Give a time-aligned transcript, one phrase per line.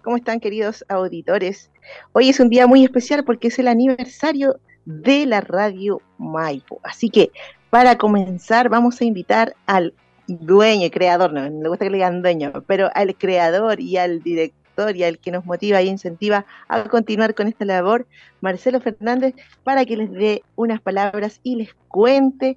[0.00, 1.70] ¿Cómo están queridos auditores?
[2.12, 6.80] Hoy es un día muy especial porque es el aniversario de la radio Maipo.
[6.82, 7.30] Así que
[7.70, 9.94] para comenzar vamos a invitar al
[10.26, 14.96] dueño, creador, no me gusta que le digan dueño, pero al creador y al director
[14.96, 18.06] y al que nos motiva y incentiva a continuar con esta labor,
[18.40, 22.56] Marcelo Fernández, para que les dé unas palabras y les cuente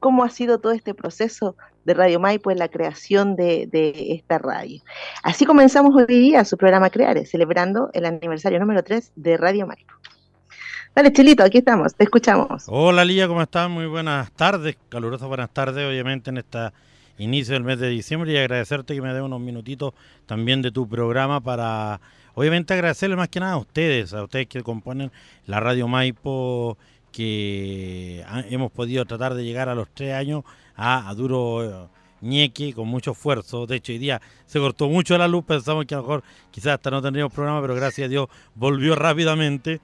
[0.00, 1.56] cómo ha sido todo este proceso
[1.88, 3.66] de Radio Maipo en la creación de,
[4.10, 4.82] esta radio.
[5.22, 9.94] Así comenzamos hoy día su programa Creare, celebrando el aniversario número 3 de Radio Maipo.
[10.94, 12.64] Dale, Chilito, aquí estamos, te escuchamos.
[12.66, 13.70] Hola, Lía, ¿cómo estás?
[13.70, 16.58] Muy buenas tardes, calurosas buenas tardes, obviamente, en este
[17.16, 19.94] inicio del mes de diciembre y agradecerte que me dé unos minutitos
[20.26, 22.02] también de tu programa para,
[22.34, 25.10] obviamente, agradecerle más que nada a ustedes, a ustedes que componen
[25.46, 26.76] la Radio Maipo
[27.12, 30.44] que hemos podido tratar de llegar a los tres años
[30.78, 31.88] a, duro eh,
[32.20, 33.66] ñeque con mucho esfuerzo.
[33.66, 36.74] De hecho, hoy día se cortó mucho la luz, pensamos que a lo mejor quizás
[36.74, 39.80] hasta no tendríamos programa, pero gracias a Dios volvió rápidamente.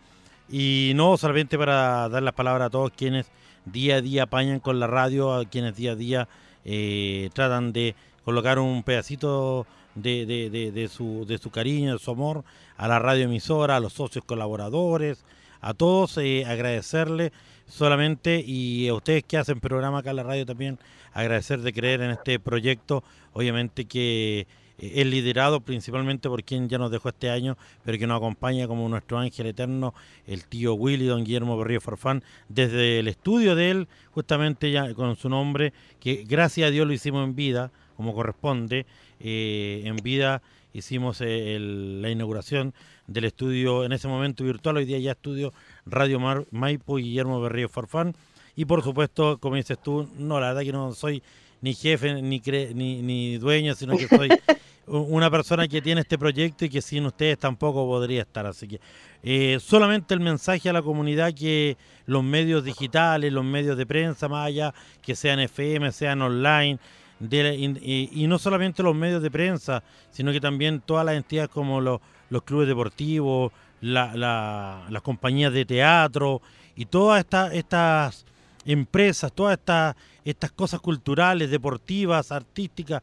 [0.48, 3.31] Y no solamente para dar las palabras a todos quienes
[3.65, 6.28] día a día apañan con la radio, a quienes día a día
[6.65, 7.94] eh, tratan de
[8.25, 12.44] colocar un pedacito de, de, su, de su cariño, de su amor
[12.76, 15.25] a la radio emisora, a los socios colaboradores,
[15.61, 17.32] a todos eh, agradecerle
[17.66, 20.78] solamente y a ustedes que hacen programa acá en la radio también
[21.12, 24.47] agradecer de creer en este proyecto, obviamente que
[24.78, 28.66] eh, es liderado principalmente por quien ya nos dejó este año, pero que nos acompaña
[28.66, 29.94] como nuestro ángel eterno,
[30.26, 35.16] el tío Willy, don Guillermo Berrío Farfán, desde el estudio de él, justamente ya con
[35.16, 38.86] su nombre, que gracias a Dios lo hicimos en vida, como corresponde,
[39.20, 40.42] eh, en vida
[40.75, 42.75] hicimos la inauguración
[43.07, 45.55] del estudio en ese momento virtual, hoy día ya estudio
[45.87, 48.15] Radio Mar, Maipo y Guillermo Berrío Farfán.
[48.57, 51.23] Y por supuesto, como dices tú, no, la verdad que no soy
[51.61, 52.43] ni jefe ni,
[52.75, 54.29] ni, ni dueño, sino que soy
[54.87, 58.47] una persona que tiene este proyecto y que sin ustedes tampoco podría estar.
[58.47, 58.81] Así que
[59.23, 64.29] eh, solamente el mensaje a la comunidad que los medios digitales, los medios de prensa,
[64.29, 66.79] más allá, que sean FM, sean online,
[67.20, 72.00] y, no solamente los medios de prensa, sino que también todas las entidades como los,
[72.44, 76.42] clubes deportivos, las compañías de teatro
[76.75, 78.26] y todas estas, estas
[78.64, 83.02] empresas, todas estas, estas cosas culturales, deportivas, artísticas,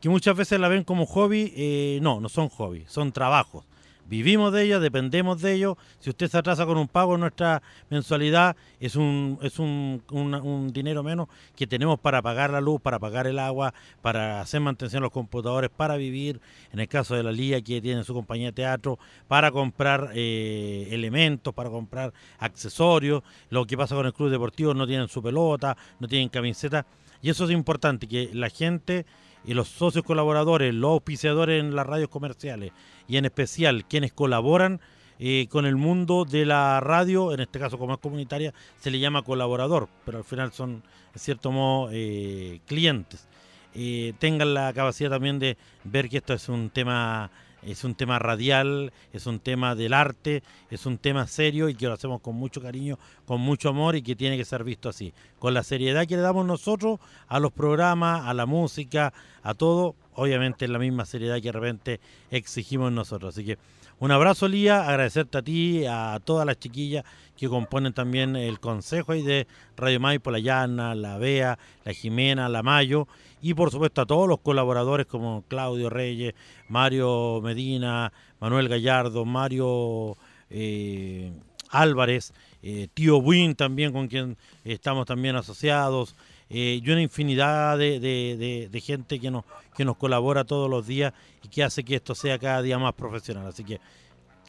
[0.00, 3.64] que muchas veces la ven como hobby, eh, no, no son hobby, son trabajos
[4.08, 5.78] vivimos de ello, dependemos de ello.
[5.98, 11.28] Si usted se atrasa con un pago, nuestra mensualidad es un, es un, dinero menos
[11.56, 15.12] que tenemos para pagar la luz, para pagar el agua, para hacer mantención de los
[15.12, 16.40] computadores, para vivir,
[16.72, 18.98] en el caso de la Lía que tiene su compañía de teatro,
[19.28, 23.22] para comprar eh, elementos, para comprar accesorios.
[23.50, 26.86] Lo que pasa con el club deportivo, no tienen su pelota, no tienen camiseta.
[27.22, 29.06] Y eso es importante, que la gente
[29.44, 32.72] y los socios colaboradores, los auspiciadores en las radios comerciales
[33.08, 34.80] y en especial quienes colaboran
[35.18, 38.98] eh, con el mundo de la radio, en este caso como es comunitaria, se le
[38.98, 40.82] llama colaborador, pero al final son,
[41.14, 43.28] en cierto modo, eh, clientes.
[43.74, 47.30] Eh, tengan la capacidad también de ver que esto es un tema
[47.62, 51.86] es un tema radial, es un tema del arte, es un tema serio y que
[51.86, 55.12] lo hacemos con mucho cariño, con mucho amor y que tiene que ser visto así.
[55.38, 56.98] Con la seriedad que le damos nosotros
[57.28, 59.12] a los programas, a la música,
[59.42, 62.00] a todo, obviamente la misma seriedad que de repente
[62.30, 63.34] exigimos nosotros.
[63.34, 63.58] Así que
[64.02, 67.04] un abrazo, Lía, agradecerte a ti, a todas las chiquillas
[67.36, 72.48] que componen también el consejo ahí de Radio Maipo, la Llana, la Bea, la Jimena,
[72.48, 73.06] la Mayo,
[73.42, 76.34] y por supuesto a todos los colaboradores como Claudio Reyes,
[76.68, 80.16] Mario Medina, Manuel Gallardo, Mario
[80.48, 81.32] eh,
[81.70, 86.14] Álvarez, eh, Tío Win también con quien estamos también asociados,
[86.48, 91.12] eh, y una infinidad de, gente que nos, que nos colabora todos los días
[91.42, 93.46] y que hace que esto sea cada día más profesional.
[93.46, 93.80] Así que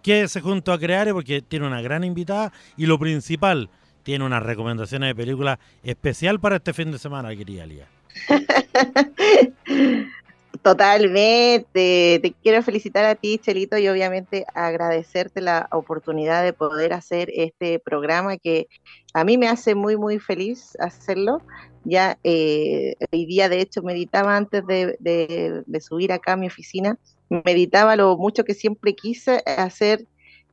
[0.03, 3.69] quédese junto a Creare porque tiene una gran invitada y lo principal,
[4.03, 7.87] tiene unas recomendaciones de película especial para este fin de semana, querida Lía.
[10.63, 12.19] Totalmente.
[12.21, 17.79] Te quiero felicitar a ti, Chelito, y obviamente agradecerte la oportunidad de poder hacer este
[17.79, 18.67] programa que
[19.13, 21.41] a mí me hace muy, muy feliz hacerlo.
[21.83, 26.97] Ya eh, hoy día, de hecho, meditaba antes de, subir acá a mi oficina,
[27.29, 30.07] meditaba lo mucho que siempre quise hacer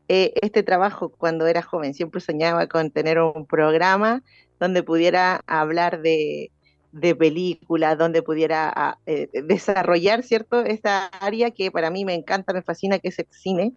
[0.08, 1.94] eh, este trabajo cuando era joven.
[1.94, 4.24] Siempre soñaba con tener un programa
[4.58, 6.50] donde pudiera hablar de,
[6.92, 10.64] de películas, donde pudiera ah, eh, desarrollar, ¿cierto?
[10.64, 13.72] Esta área que para mí me encanta, me fascina, que es el cine,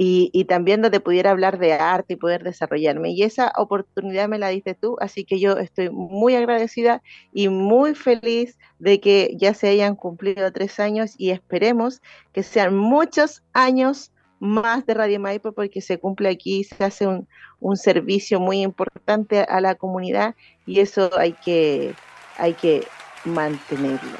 [0.00, 3.10] y, también donde pudiera hablar de arte y poder desarrollarme.
[3.10, 7.02] Y esa oportunidad me la diste tú, así que yo estoy muy agradecida
[7.32, 12.00] y muy feliz de que ya se hayan cumplido tres años y esperemos
[12.32, 17.26] que sean muchos años más de Radio Maipo porque se cumple aquí, se hace un,
[17.58, 21.94] un servicio muy importante a la comunidad y eso hay que
[22.38, 22.86] hay que
[23.24, 24.18] mantenerlo.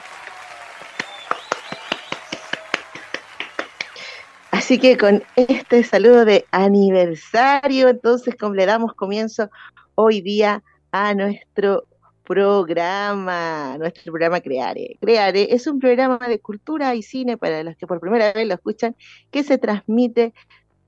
[4.50, 9.50] Así que con este saludo de aniversario, entonces como le damos comienzo
[9.94, 11.84] hoy día a nuestro
[12.24, 14.98] programa, nuestro programa Creare.
[15.00, 18.54] Creare es un programa de cultura y cine para los que por primera vez lo
[18.54, 18.94] escuchan,
[19.30, 20.34] que se transmite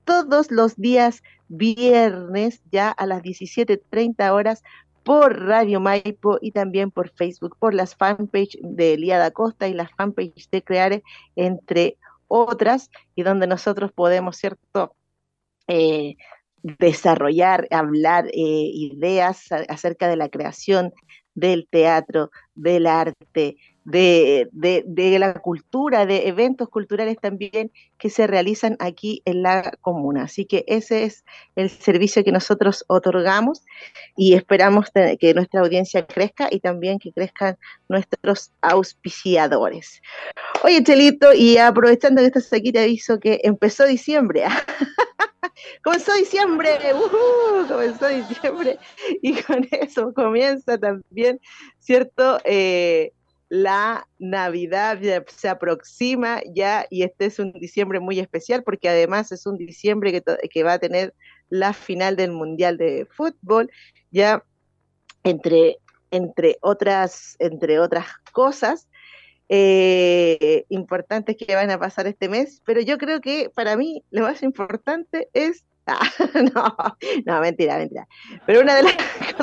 [0.05, 4.63] todos los días viernes ya a las 17.30 horas
[5.03, 9.91] por Radio Maipo y también por Facebook, por las fanpage de Eliada Costa y las
[9.91, 11.03] fanpage de Creare,
[11.35, 14.95] entre otras, y donde nosotros podemos, ¿cierto?,
[15.67, 16.15] eh,
[16.63, 20.93] desarrollar, hablar eh, ideas acerca de la creación
[21.33, 28.77] del teatro, del arte, de, de, la cultura, de eventos culturales también que se realizan
[28.79, 30.23] aquí en la comuna.
[30.23, 31.25] Así que ese es
[31.55, 33.63] el servicio que nosotros otorgamos
[34.15, 37.57] y esperamos que nuestra audiencia crezca y también que crezcan
[37.89, 40.01] nuestros auspiciadores.
[40.63, 44.43] Oye, Chelito, y aprovechando que estás aquí, te aviso que empezó diciembre.
[45.83, 46.77] comenzó diciembre,
[47.67, 48.77] comenzó diciembre
[49.21, 51.39] y con eso comienza también,
[51.79, 52.39] ¿cierto?
[52.43, 53.13] Eh,
[53.51, 59.45] la Navidad se aproxima ya y este es un diciembre muy especial porque además es
[59.45, 61.13] un diciembre que, va a tener
[61.49, 63.69] la final del Mundial de Fútbol,
[64.09, 64.41] ya
[65.25, 65.79] entre,
[66.11, 68.87] entre, otras, entre otras cosas
[69.49, 74.21] eh, importantes que van a pasar este mes, pero yo creo que para mí lo
[74.21, 75.65] más importante es
[76.55, 76.75] no,
[77.25, 78.07] no, mentira, mentira.
[78.45, 78.95] Pero una de las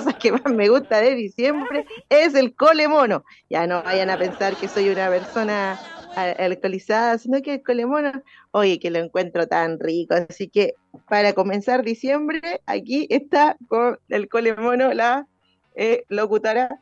[0.08, 3.24] cosas que más me gusta de diciembre es el cole mono.
[3.50, 5.78] Ya no vayan a pensar que soy una persona
[6.16, 8.12] alcoholizada, sino que el cole mono,
[8.50, 10.14] oye, que lo encuentro tan rico.
[10.14, 10.74] Así que
[11.08, 15.26] para comenzar diciembre, aquí está con el cole mono la
[15.74, 16.80] eh, locutora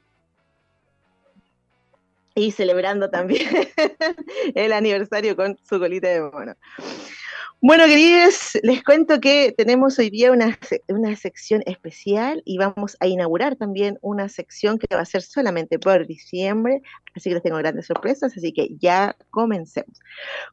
[2.34, 3.48] y celebrando también
[4.54, 6.54] el aniversario con su colita de mono.
[7.62, 10.58] Bueno, queridos, les cuento que tenemos hoy día una,
[10.88, 15.78] una, sección especial y vamos a inaugurar también una sección que va a ser solamente
[15.78, 16.82] por diciembre,
[17.14, 19.98] así que les tengo grandes sorpresas, así que ya comencemos.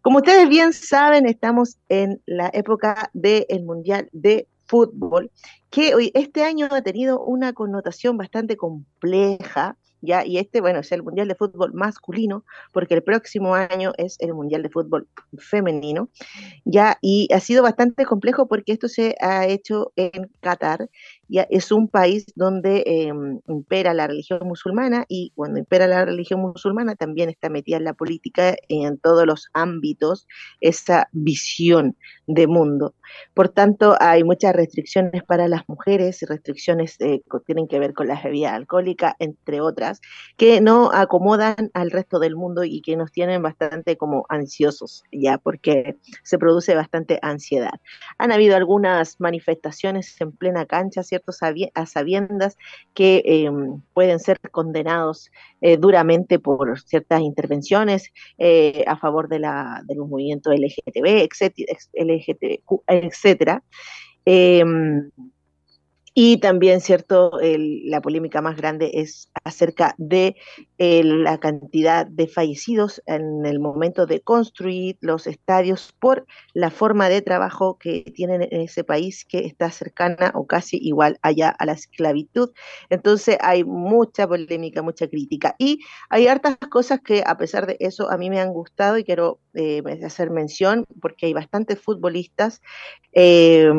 [0.02, 5.30] Como ustedes bien saben, estamos en la época del Mundial de Fútbol,
[5.70, 10.26] que hoy, este año ha tenido una connotación bastante compleja, ¿ya?
[10.26, 14.34] Y este, bueno, es el Mundial de Fútbol masculino, porque el próximo año es el
[14.34, 15.08] Mundial de Fútbol
[15.38, 16.10] femenino,
[16.66, 16.98] ¿ya?
[17.02, 20.90] Y ha sido bastante complejo porque esto se ha hecho en Qatar,
[21.30, 26.96] es un país donde em, impera la religión musulmana y cuando impera la religión musulmana
[26.96, 30.28] también está metida en la política en todos los ámbitos
[30.60, 32.94] esa visión de mundo.
[33.34, 38.08] Por tanto, hay muchas restricciones para las mujeres, restricciones eh, que tienen que ver con
[38.08, 40.02] la bebida alcohólica, entre otras,
[40.38, 45.38] que no acomodan al resto del mundo y que nos tienen bastante como ansiosos, ya,
[45.38, 47.74] porque se produce bastante ansiedad.
[48.18, 51.72] Han habido algunas manifestaciones en plena cancha, ¿cierto?
[51.74, 52.58] A sabiendas
[52.94, 59.82] que em, pueden ser condenados eh, duramente por ciertas intervenciones eh, a favor de la,
[59.86, 61.28] del movimiento LGTB,
[61.94, 63.64] LGTQ, etcétera.
[66.16, 67.32] Y también, ¿cierto?
[67.42, 70.36] la polémica más grande es acerca de
[70.78, 77.22] la cantidad de fallecidos en el momento de construir los estadios por la forma de
[77.22, 81.74] trabajo que tienen en ese país que está cercana o casi igual allá a la
[81.74, 82.52] esclavitud.
[82.90, 85.80] Entonces hay mucha polémica, mucha crítica y
[86.10, 89.40] hay hartas cosas que a pesar de eso a mí me han gustado y quiero
[89.54, 92.62] eh, hacer mención porque hay bastantes futbolistas
[93.14, 93.72] eh,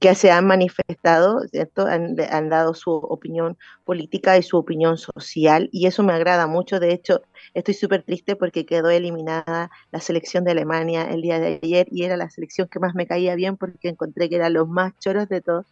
[0.00, 1.40] que se han manifestado,
[1.76, 6.80] Han, han dado su opinión política y su opinión social y eso me agrada mucho.
[6.80, 7.22] De hecho,
[7.54, 12.04] estoy súper triste porque quedó eliminada la selección de Alemania el día de ayer y
[12.04, 15.28] era la selección que más me caía bien porque encontré que eran los más choros
[15.28, 15.66] de todos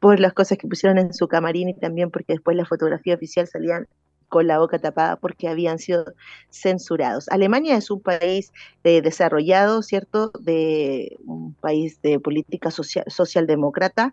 [0.00, 3.46] por las cosas que pusieron en su camarín y también porque después la fotografía oficial
[3.46, 3.86] salían
[4.28, 6.06] con la boca tapada porque habían sido
[6.50, 7.28] censurados.
[7.28, 10.32] Alemania es un país eh, desarrollado, ¿cierto?
[10.40, 14.12] De un país de política social, socialdemócrata,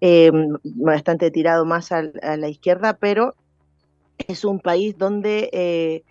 [0.00, 0.30] eh,
[0.64, 3.34] bastante tirado más a, la izquierda, pero
[4.28, 6.04] es un país donde eh,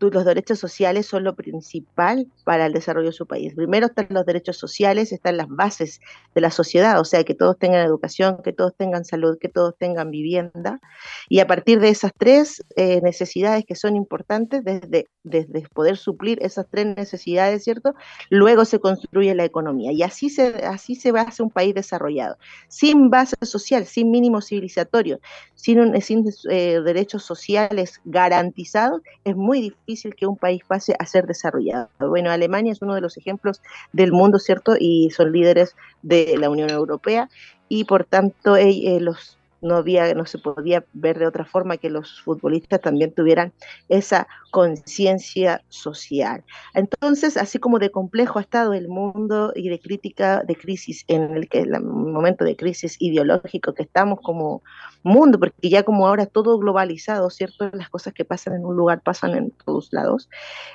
[0.00, 3.54] los derechos sociales son lo principal para el desarrollo de su país.
[3.54, 6.00] Primero están los derechos sociales, están las bases
[6.34, 9.74] de la sociedad, o sea, que todos tengan educación, que todos tengan salud, que todos
[9.78, 10.80] tengan vivienda.
[11.28, 16.38] Y a partir de esas tres eh, necesidades que son importantes, desde, desde poder suplir
[16.42, 17.94] esas tres necesidades, ¿cierto?
[18.28, 19.92] Luego se construye la economía.
[19.92, 22.36] Y así se, así se va un país desarrollado.
[22.68, 25.20] Sin base social, sin mínimo civilizatorio,
[25.54, 31.26] sin, sin eh, derechos sociales garantizados, es muy difícil que un país pase a ser
[31.26, 31.88] desarrollado.
[31.98, 34.74] Bueno, Alemania es uno de los ejemplos del mundo, ¿cierto?
[34.78, 37.30] Y son líderes de la Unión Europea
[37.70, 41.90] y por tanto eh, los no había, no se podía ver de otra forma que
[41.90, 43.52] los futbolistas también tuvieran
[43.88, 46.44] esa conciencia social.
[46.74, 51.36] Entonces, así como de complejo ha estado el mundo y de crítica, de crisis, en
[51.36, 54.62] el que el momento de crisis ideológico que estamos como
[55.02, 57.70] mundo, porque ya como ahora todo globalizado, ¿cierto?
[57.72, 60.28] Las cosas que pasan en un lugar pasan en todos lados.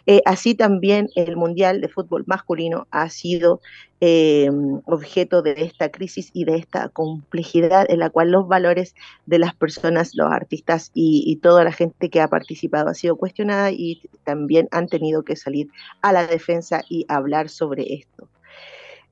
[0.05, 3.61] Eh, así también el Mundial de Fútbol Masculino ha sido
[4.05, 4.49] eh,
[4.83, 8.95] objeto de esta crisis y de esta complejidad en la cual los valores
[9.27, 13.71] de las personas, los artistas y, toda la gente que ha participado ha sido cuestionada
[13.71, 15.69] y también han tenido que salir
[16.01, 18.27] a la defensa y hablar sobre esto.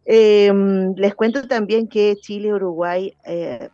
[0.03, 3.69] Em, les cuento también que Chile, Uruguay, eh,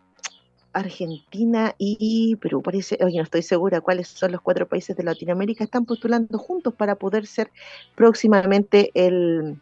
[0.72, 5.64] Argentina y Perú, parece, oye, no estoy segura cuáles son los cuatro países de Latinoamérica,
[5.64, 7.50] están postulando juntos para poder ser
[7.96, 9.58] próximamente el,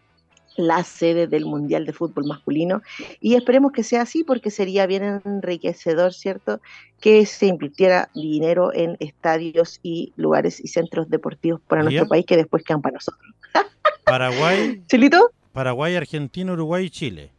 [0.57, 2.81] la sede del Mundial de Fútbol Masculino
[3.19, 6.61] y esperemos que sea así porque sería bien enriquecedor, ¿cierto?
[6.99, 12.37] Que se invirtiera dinero en estadios y lugares y centros deportivos para nuestro país que
[12.37, 13.33] después quedan para nosotros.
[14.05, 14.81] Paraguay.
[14.87, 15.31] ¿Chilito?
[15.51, 17.31] Paraguay, Argentina, Uruguay y Chile.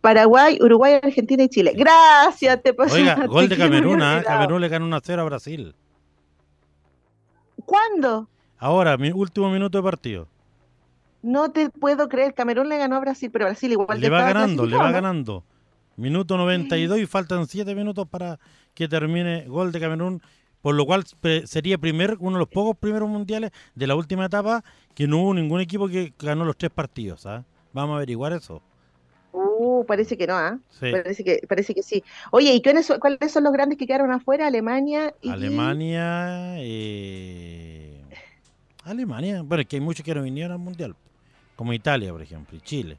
[0.00, 1.74] Paraguay, Uruguay, Argentina y Chile.
[1.76, 2.94] Gracias, te paso.
[2.94, 4.22] Oiga, gol de Camerún, ¿ah?
[4.24, 5.74] Camerún le ganó 1 0 a Brasil.
[7.66, 8.28] ¿Cuándo?
[8.58, 10.28] Ahora, mi último minuto de partido.
[11.22, 14.64] No te puedo creer, Camerún le ganó a Brasil, pero Brasil igual le va ganando,
[14.64, 15.44] le va ganando.
[15.96, 18.38] Minuto 92 y faltan 7 minutos para
[18.74, 20.22] que termine gol de Camerún,
[20.62, 21.04] por lo cual
[21.44, 25.34] sería primer uno de los pocos primeros mundiales de la última etapa que no hubo
[25.34, 27.26] ningún equipo que ganó los tres partidos.
[27.26, 27.44] ¿ah?
[27.74, 28.62] Vamos a averiguar eso.
[29.32, 30.58] Uh, parece que no, ¿ah?
[30.80, 32.02] Parece que parece que sí.
[32.30, 34.46] Oye, ¿y cuáles son, los grandes que quedaron afuera?
[34.46, 38.02] Alemania y Alemania eh...
[38.84, 40.96] Alemania, bueno, es que hay muchos que no vinieron al mundial
[41.60, 42.96] como Italia, por ejemplo, y Chile.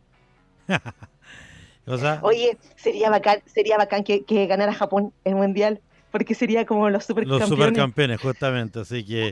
[2.22, 7.50] Oye, sería bacán, sería bacán que, ganara Japón el mundial, porque sería como los supercampeones.
[7.50, 9.32] Los supercampeones, justamente, así que,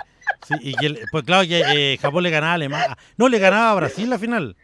[0.62, 0.74] y
[1.12, 4.18] pues claro que eh, Japón le ganaba a Alemania, no, le ganaba a Brasil la
[4.18, 4.56] final,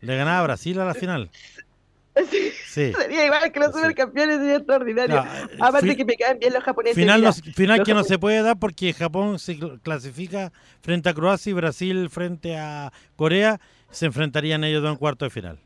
[0.00, 1.30] le ganaba a Brasil a la final.
[2.66, 5.22] Sí, Sería igual que los supercampeones, sería extraordinario.
[5.22, 6.96] Eh, Aparte que me caen bien los japoneses.
[6.96, 11.52] Final, final que no se puede dar porque Japón se clasifica frente a Croacia y
[11.52, 13.60] Brasil frente a Corea
[13.94, 15.58] se enfrentarían ellos dos en cuarto de final.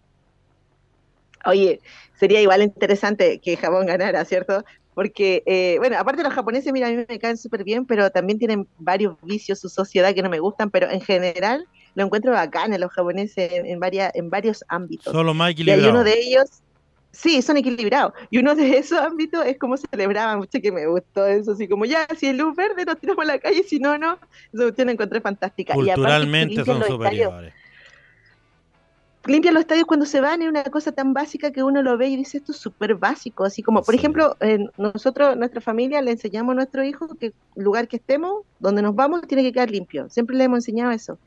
[1.45, 1.81] Oye,
[2.19, 4.65] sería igual interesante que Japón ganara, ¿cierto?
[4.95, 8.39] Porque, eh, bueno, aparte los japoneses, mira, a mí me caen súper bien, pero también
[8.39, 12.75] tienen varios vicios, su sociedad que no me gustan, pero en general lo encuentro bacán
[12.75, 15.13] en los japoneses en, varias, en varios ámbitos.
[15.13, 15.87] Son los más equilibrados.
[15.87, 16.51] Y uno de ellos,
[17.13, 18.13] sí, son equilibrados.
[18.31, 21.85] Y uno de esos ámbitos es como celebraban, mucho que me gustó eso, así como
[21.85, 24.19] ya, si es luz verde nos tiramos a la calle, si no, no.
[24.53, 25.75] Esa cuestión encontré fantástica.
[25.75, 27.55] Culturalmente son superiores
[29.27, 32.09] limpian los estadios cuando se van es una cosa tan básica que uno lo ve
[32.09, 34.37] y dice esto es súper básico, así como por ejemplo
[34.77, 38.95] nosotros, nuestra familia le enseñamos a nuestro hijo que el lugar que estemos, donde nos
[38.95, 41.19] vamos, tiene que quedar limpio, siempre le hemos enseñado eso,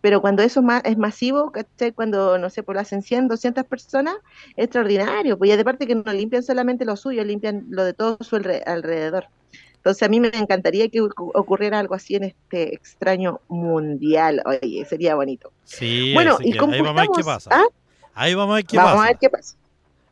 [0.00, 1.52] pero cuando eso es masivo,
[1.94, 4.14] cuando no sé, por lo hacen 100, 200 personas,
[4.56, 7.92] es extraordinario, pues ya de parte que no limpian solamente lo suyo, limpian lo de
[7.92, 9.26] todo su alrededor.
[9.80, 14.42] Entonces a mí me encantaría que ocurriera algo así en este extraño mundial.
[14.44, 15.52] Oye, sería bonito.
[15.64, 17.50] Sí, bueno, y como ahí vamos a ver qué pasa.
[17.50, 17.64] ¿Ah?
[18.12, 18.88] Ahí vamos a ver qué pasa.
[18.90, 19.56] Vamos a ver qué pasa.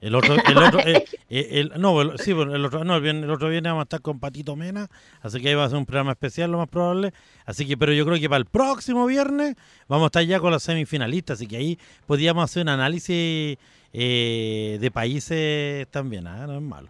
[0.01, 3.69] El otro, el otro, eh, eh, el, no, sí, el otro, no, el, otro viene
[3.69, 4.89] vamos a estar con Patito Mena,
[5.21, 7.13] así que ahí va a ser un programa especial lo más probable.
[7.45, 9.57] Así que, pero yo creo que para el próximo viernes
[9.87, 13.59] vamos a estar ya con los semifinalistas, así que ahí podríamos hacer un análisis
[13.93, 16.47] eh, de países también, ¿ah?
[16.47, 16.89] no es malo.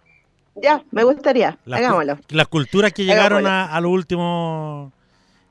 [0.63, 2.19] Ya, me gustaría, hagámoslo.
[2.31, 4.93] Las culturas que llegaron a, a, lo último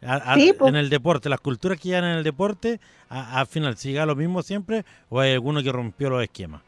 [0.01, 4.15] en el deporte, las culturas que llegan en el deporte, al final, si llega lo
[4.15, 6.61] mismo siempre o hay alguno que rompió los esquemas.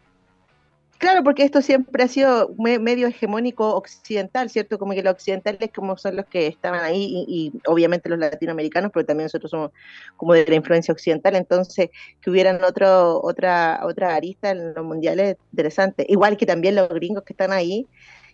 [1.00, 4.77] Claro, porque esto siempre ha sido medio hegemónico occidental, ¿cierto?
[4.77, 9.05] Como que los occidentales como son los que estaban ahí y, obviamente los latinoamericanos, pero
[9.05, 9.72] también nosotros somos
[10.17, 15.38] como de la influencia occidental, entonces que hubieran otro, otra, otra arista en los mundiales,
[15.53, 16.05] interesante.
[16.10, 17.88] Igual que también los gringos que están ahí,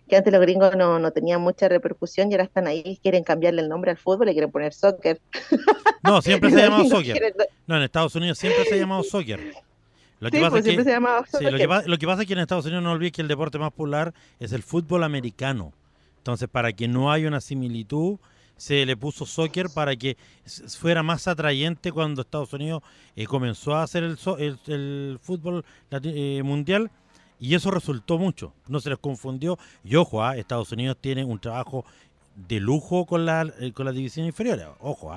[0.08, 3.62] que antes los gringos no, no tenían mucha repercusión y ahora están ahí, quieren cambiarle
[3.62, 5.20] el nombre al fútbol y quieren poner soccer.
[6.02, 7.34] No, siempre se ha llamado soccer.
[7.66, 9.40] No, en Estados Unidos siempre se ha llamado soccer.
[10.18, 10.72] Lo que, pasa es que,
[11.86, 14.14] lo, que pasa es que en Estados Unidos no olvides que el deporte más popular
[14.40, 15.72] es el fútbol americano.
[16.18, 18.18] Entonces, para que no haya una similitud,
[18.56, 20.16] se le puso soccer para que
[20.78, 22.82] fuera más atrayente cuando Estados Unidos
[23.14, 24.18] eh, comenzó a hacer el,
[24.68, 26.90] el, fútbol eh, mundial
[27.38, 28.52] y eso resultó mucho.
[28.68, 29.58] No se les confundió.
[29.84, 30.36] Y ojo, ¿ah?
[30.36, 31.84] Estados Unidos tiene un trabajo
[32.48, 34.76] de lujo con la, eh, con la división inferior.
[34.80, 35.12] Ojo.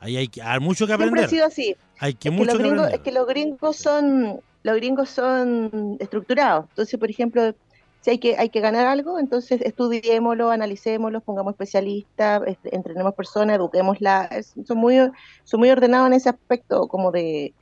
[0.00, 1.28] Ahí hay, hay, mucho que aprender.
[1.28, 1.76] Siempre ha sido así.
[1.98, 5.96] Hay que es, mucho que, los gringos, es que los gringos son los gringos son
[6.00, 6.66] estructurados.
[6.70, 7.54] Entonces, por ejemplo,
[8.00, 14.28] si hay que hay que ganar algo, entonces estudiémoslo, analicémoslo, pongamos especialistas, entrenemos personas, eduquémosla.
[14.66, 14.96] son muy
[15.44, 17.54] son muy ordenados en ese aspecto como de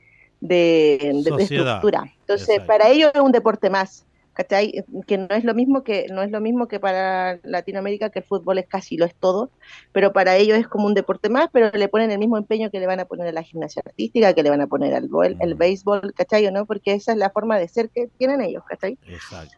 [0.43, 2.11] de, estructura.
[2.21, 4.05] Entonces, para ellos es un deporte más.
[4.33, 4.83] ¿cachai?
[5.05, 8.25] Que no es lo mismo que no es lo mismo que para Latinoamérica que el
[8.25, 9.51] fútbol es casi lo es todo,
[9.91, 12.79] pero para ellos es como un deporte más, pero le ponen el mismo empeño que
[12.79, 15.09] le van a poner a la gimnasia artística, que le van a poner al
[15.39, 16.51] el, béisbol, ¿cachai?
[16.51, 16.65] ¿no?
[16.65, 18.97] Porque esa es la forma de ser que tienen ellos, ¿cachai?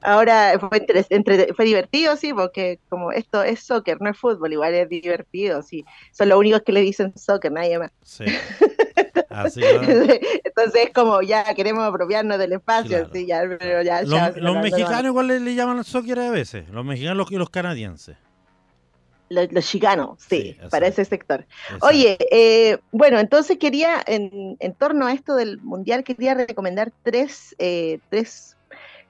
[0.02, 4.74] Ahora fue entre, fue divertido, sí, porque como esto es soccer, no es fútbol, igual
[4.74, 5.86] es divertido, sí.
[6.12, 7.92] Son los únicos que le dicen soccer, nadie más.
[8.04, 8.26] Sí.
[8.96, 15.56] Entonces es como ya queremos apropiarnos del espacio, ya, pero ya, los, mexicanos igual le,
[15.56, 18.18] llaman soccer a veces, los mexicanos y los canadienses.
[19.28, 21.46] Los, chicanos, sí, para ese sector.
[21.82, 27.56] Oye, eh, bueno, entonces quería, en, en, torno a esto del mundial, quería recomendar tres,
[27.58, 28.55] eh, tres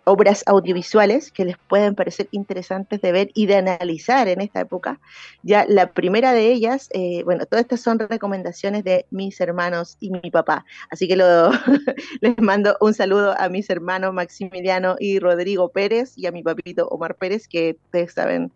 [0.05, 4.99] obras audiovisuales que les pueden parecer interesantes de ver y de analizar en esta época.
[5.43, 10.11] Ya la primera de ellas, eh, bueno, todas estas son recomendaciones de mis hermanos y
[10.11, 11.51] mi papá, así que lo,
[12.21, 16.87] les mando un saludo a mis hermanos Maximiliano y Rodrigo Pérez y a mi papito
[16.87, 18.51] Omar Pérez, que ustedes saben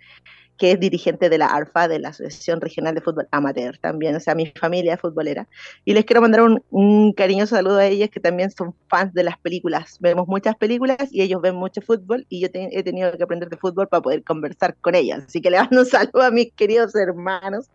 [0.59, 4.19] que es dirigente de la ARFA, de la Asociación Regional de Fútbol Amateur también, o
[4.19, 5.47] sea, mi familia es futbolera.
[5.85, 9.39] Y les quiero mandar un, cariñoso saludo a ellos que también son fans de las
[9.39, 9.97] películas.
[10.01, 13.57] Vemos muchas películas y ellos ven mucho fútbol y yo he tenido que aprender de
[13.57, 15.19] fútbol para poder conversar con ellos.
[15.25, 17.69] Así que le mando un saludo a mis queridos hermanos,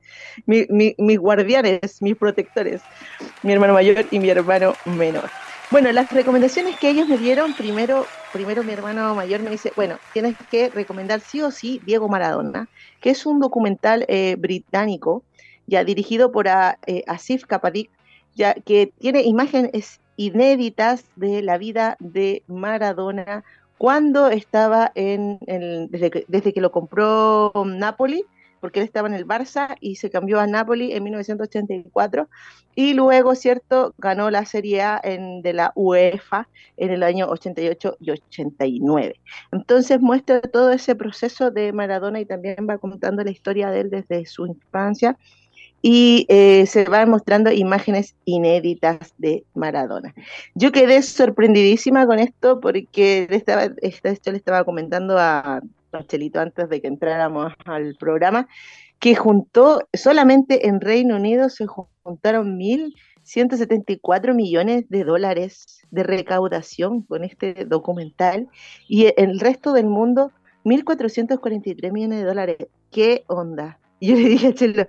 [0.47, 2.83] mis guardianes, mis protectores,
[3.43, 5.31] mi hermano mayor y mi hermano menor.
[5.71, 9.99] Bueno, las recomendaciones que ellos me dieron, primero, primero mi hermano mayor me dice, bueno,
[10.13, 12.69] tienes que recomendar sí o sí Diego Maradona,
[13.01, 15.25] que es un documental eh, británico,
[15.67, 17.91] ya dirigido por eh, Asif Kapadik,
[18.35, 23.43] ya que tiene imágenes inéditas de la vida de Maradona
[23.77, 25.39] cuando estaba en,
[25.91, 28.25] desde, que, desde que lo compró Napoli
[28.65, 32.31] porque él estaba en el Barça y se cambió a Napoli en 1984
[32.75, 36.49] y luego, ¿cierto?, ganó la Serie A de la UEFA
[36.79, 39.21] en el año 88 y 89.
[39.53, 43.91] Entonces muestra todo ese proceso de Maradona y también va contando la historia de él
[43.91, 45.19] desde su infancia
[45.83, 50.15] y eh, se van mostrando imágenes inéditas de Maradona.
[50.55, 55.61] Yo quedé sorprendidísima con esto porque estaba, esto le estaba comentando a
[56.03, 58.49] Chelito antes de que entráramos al programa,
[58.99, 67.25] que juntó solamente en Reino Unido se juntaron 1.174 millones de dólares de recaudación con
[67.25, 68.49] este documental
[68.89, 70.33] y en el resto del mundo
[70.65, 72.57] 1.443 millones de dólares.
[72.91, 73.79] ¿Qué onda?
[74.01, 74.87] Y yo le dije a Chelo,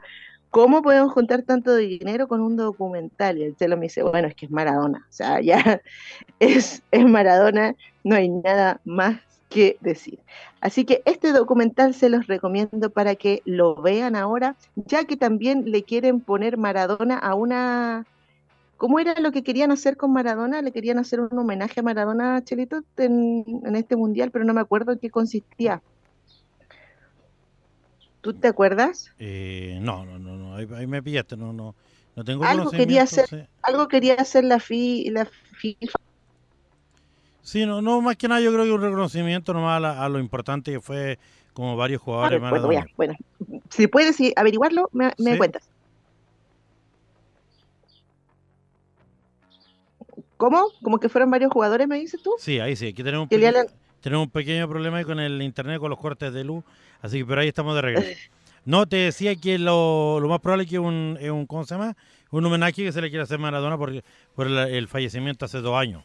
[0.50, 3.38] ¿cómo podemos juntar tanto dinero con un documental?
[3.38, 5.82] Y el Chelo me dice, bueno, es que es Maradona, o sea, ya
[6.40, 9.20] es, es Maradona, no hay nada más
[9.56, 10.20] que decir.
[10.60, 15.72] Así que este documental se los recomiendo para que lo vean ahora, ya que también
[15.72, 18.06] le quieren poner Maradona a una...
[18.76, 20.62] ¿Cómo era lo que querían hacer con Maradona?
[20.62, 24.60] Le querían hacer un homenaje a Maradona, Chelito, en, en este mundial, pero no me
[24.60, 25.82] acuerdo en qué consistía.
[28.20, 29.14] ¿Tú te acuerdas?
[29.20, 31.76] Eh, no, no, no, no, ahí, me pillaste, no, no,
[32.18, 36.05] no tengo algo quería hacer, algo quería hacer la FI, la FIFA.
[37.46, 40.72] Sí, no, no, más que nada yo creo que un reconocimiento nomás a, lo importante
[40.72, 41.20] que fue
[41.54, 42.42] como varios jugadores.
[42.42, 43.14] bueno, bueno,
[43.70, 45.70] si puedes averiguarlo, me, me cuentas.
[50.38, 50.66] ¿Cómo?
[50.82, 52.34] ¿Como que fueron varios jugadores, me dices tú?
[52.40, 52.88] Sí, ahí sí.
[52.88, 53.64] Aquí tenemos un, pequeño,
[54.02, 56.64] tenemos un pequeño problema con el internet, con los cortes de luz.
[57.04, 58.20] Así que, pero ahí estamos de regreso.
[58.66, 61.96] No, te decía que lo, más probable es que un, es un, ¿cómo se llama?
[62.32, 63.94] Un homenaje que se le quiere hacer a Maradona por,
[64.34, 66.04] por el, fallecimiento hace dos años.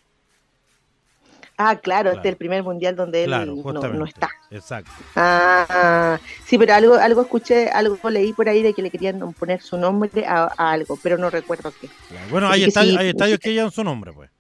[1.62, 4.30] Ah, claro, este es el primer mundial donde él no, está.
[4.50, 4.90] Exacto.
[5.14, 9.60] Ah, sí, pero algo, algo escuché, algo leí por ahí de que le querían poner
[9.60, 11.90] su nombre a, algo, pero no recuerdo qué.
[12.30, 14.30] Bueno, hay, estadios, hay estadios que llevan su nombre, pues.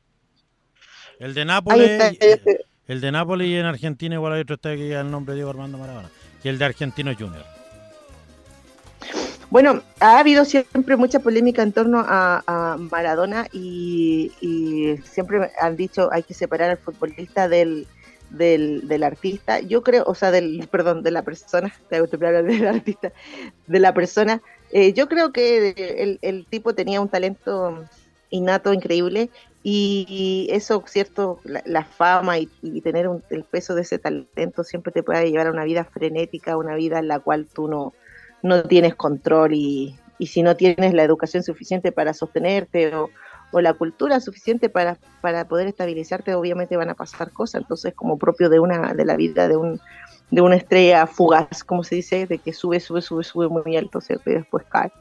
[1.18, 2.16] El de Nápoles,
[2.88, 5.40] el de Nápoles y en Argentina igual hay otro estadio que lleva el nombre de
[5.40, 6.08] Diego Armando Maradona,
[6.42, 7.59] y el de Argentino Junior.
[9.50, 14.30] Bueno, ha habido siempre mucha polémica en torno a, Maradona y,
[15.04, 17.88] siempre han dicho hay que separar al futbolista del,
[18.30, 19.58] del, artista.
[19.58, 23.12] Yo creo, o sea, del, perdón, de la persona, te hablar del artista,
[23.66, 24.40] de la persona.
[24.70, 27.84] Eh, yo creo que el, tipo tenía un talento
[28.30, 29.30] innato increíble
[29.64, 32.46] y eso, cierto, la, fama y,
[32.82, 36.76] tener el peso de ese talento siempre te puede llevar a una vida frenética, una
[36.76, 37.92] vida en la cual tú no
[38.42, 43.10] no tienes control y, y si no tienes la educación suficiente para sostenerte o,
[43.52, 47.62] o la cultura suficiente para, para poder estabilizarte, obviamente van a pasar cosas.
[47.62, 49.80] Entonces, como propio de una de la vida de un
[50.30, 54.00] de una estrella fugaz, como se dice, de que sube, sube, sube, sube muy alto,
[54.00, 54.30] ¿cierto?
[54.30, 54.92] Y después cae,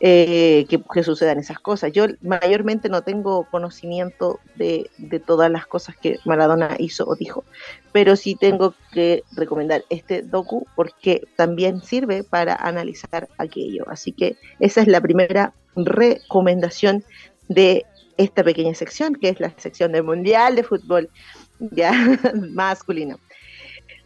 [0.00, 1.92] eh, que, sucedan esas cosas.
[1.92, 7.44] Yo mayormente no tengo conocimiento de, de, todas las cosas que Maradona hizo o dijo,
[7.92, 13.84] pero sí tengo que recomendar este docu porque también sirve para analizar aquello.
[13.88, 17.04] Así que esa es la primera recomendación
[17.48, 17.84] de
[18.16, 21.08] esta pequeña sección, que es la sección del Mundial de Fútbol
[21.58, 21.92] ya
[22.52, 23.18] masculino.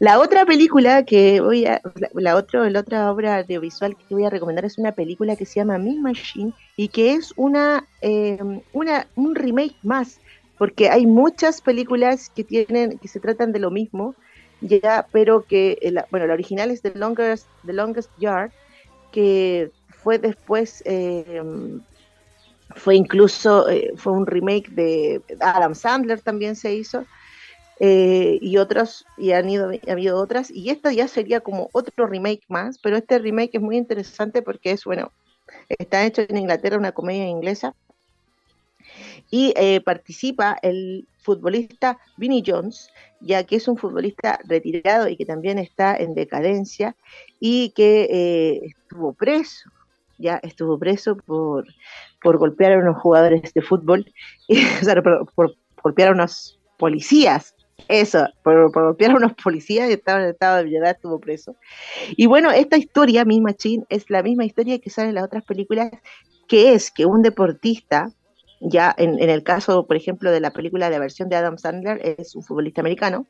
[0.02, 1.80] La otra película que voy a,
[2.14, 5.60] la, otra, la otra obra audiovisual que voy a recomendar es una película que se
[5.60, 10.18] llama Me Machine y que es una, em, una un remake más,
[10.58, 14.16] porque hay muchas películas que tienen, que se tratan de lo mismo,
[14.60, 18.50] ya, pero que eh, bueno, la original es The Longest, The Longest Yard,
[19.12, 21.80] que fue después em,
[22.74, 27.06] fue incluso eh, fue un remake de Adam Sandler también se hizo
[27.84, 32.06] eh, y otros, y han ido, ha habido otras, y esta ya sería como otro
[32.06, 35.10] remake más, pero este remake es muy interesante porque es, bueno,
[35.68, 37.74] está hecho en Inglaterra, una comedia inglesa,
[39.32, 45.26] y eh, participa el futbolista Vinnie Jones, ya que es un futbolista retirado y que
[45.26, 46.94] también está en decadencia
[47.40, 49.68] y que eh, estuvo preso,
[50.18, 51.66] ya estuvo preso por,
[52.22, 54.06] por golpear a unos jugadores de fútbol,
[54.80, 57.56] o sea, por, por golpear a unos policías
[57.88, 61.56] eso, por, por golpear a unos policías que estaban en estado de ebriedad, estuvo preso.
[62.16, 65.44] Y bueno, esta historia, Mi Machine, es la misma historia que sale en las otras
[65.44, 65.90] películas,
[66.48, 68.12] que es que un deportista,
[68.60, 72.34] ya en, el caso, por ejemplo, de la película de versión de Adam Sandler, es
[72.34, 73.26] un futbolista americano,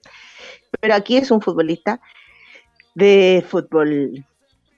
[0.81, 2.01] pero aquí es un futbolista
[2.95, 4.25] de fútbol,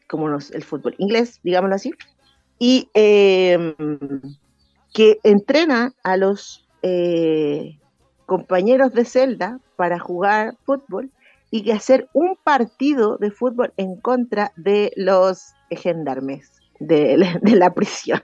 [0.08, 1.92] como el fútbol inglés, digámoslo así,
[2.58, 3.74] y em,
[4.92, 7.78] que entrena a los eh,
[8.26, 11.10] compañeros de celda para jugar fútbol
[11.50, 18.22] y que hacer un partido de fútbol en contra de los gendarmes de, la prisión.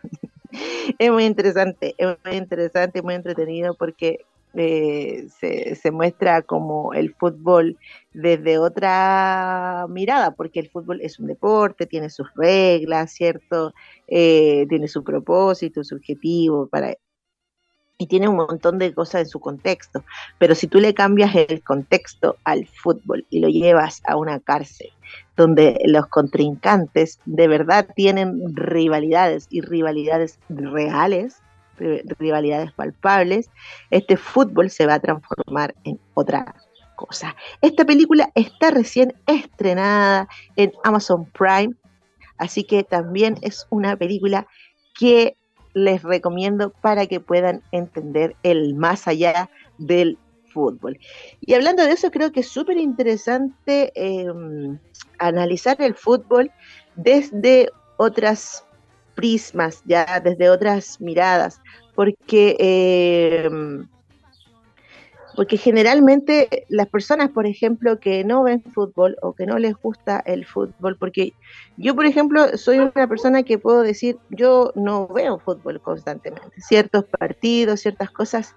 [0.99, 7.79] es muy interesante, es muy interesante, muy entretenido porque eh, se, muestra como el fútbol
[8.13, 13.73] desde otra mirada, porque el fútbol es un deporte, tiene sus reglas, ¿cierto?
[14.09, 16.97] Eh, tiene su propósito, su objetivo, para,
[18.01, 20.03] y tiene un montón de cosas en su contexto.
[20.39, 24.89] Pero si tú le cambias el contexto al fútbol y lo llevas a una cárcel
[25.37, 31.43] donde los contrincantes de verdad tienen rivalidades y rivalidades reales,
[32.19, 33.51] rivalidades palpables,
[33.91, 36.55] este fútbol se va a transformar en otra
[36.97, 37.37] cosa.
[37.61, 41.75] Esta película está recién estrenada en Amazon Prime,
[42.39, 44.47] así que también es una película
[44.99, 45.37] que
[45.75, 50.19] les recomiendo para que puedan entender el más allá del
[50.53, 50.99] fútbol.
[51.41, 54.79] Y hablando de eso, creo que es súper interesante em,
[55.19, 56.51] analizar el fútbol
[56.97, 58.65] desde otras
[59.15, 61.61] prismas, ya desde otras miradas,
[61.95, 63.87] porque, em,
[65.41, 70.23] porque generalmente las personas, por ejemplo, que no ven fútbol o que no les gusta
[70.27, 71.33] el fútbol, porque
[71.79, 77.07] yo, por ejemplo, soy una persona que puedo decir, yo no veo fútbol constantemente, ciertos
[77.07, 78.55] partidos, ciertas cosas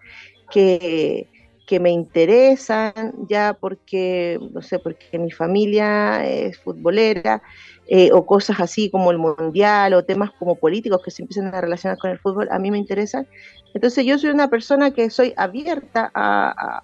[0.52, 1.30] que,
[1.65, 7.41] que me interesan ya porque, no sé, porque mi familia es futbolera,
[7.88, 11.60] eh, o cosas así como el mundial o temas como políticos que se empiezan a
[11.60, 13.28] relacionar con el fútbol, a mí me interesan.
[13.73, 16.82] Entonces yo soy una persona que soy abierta a,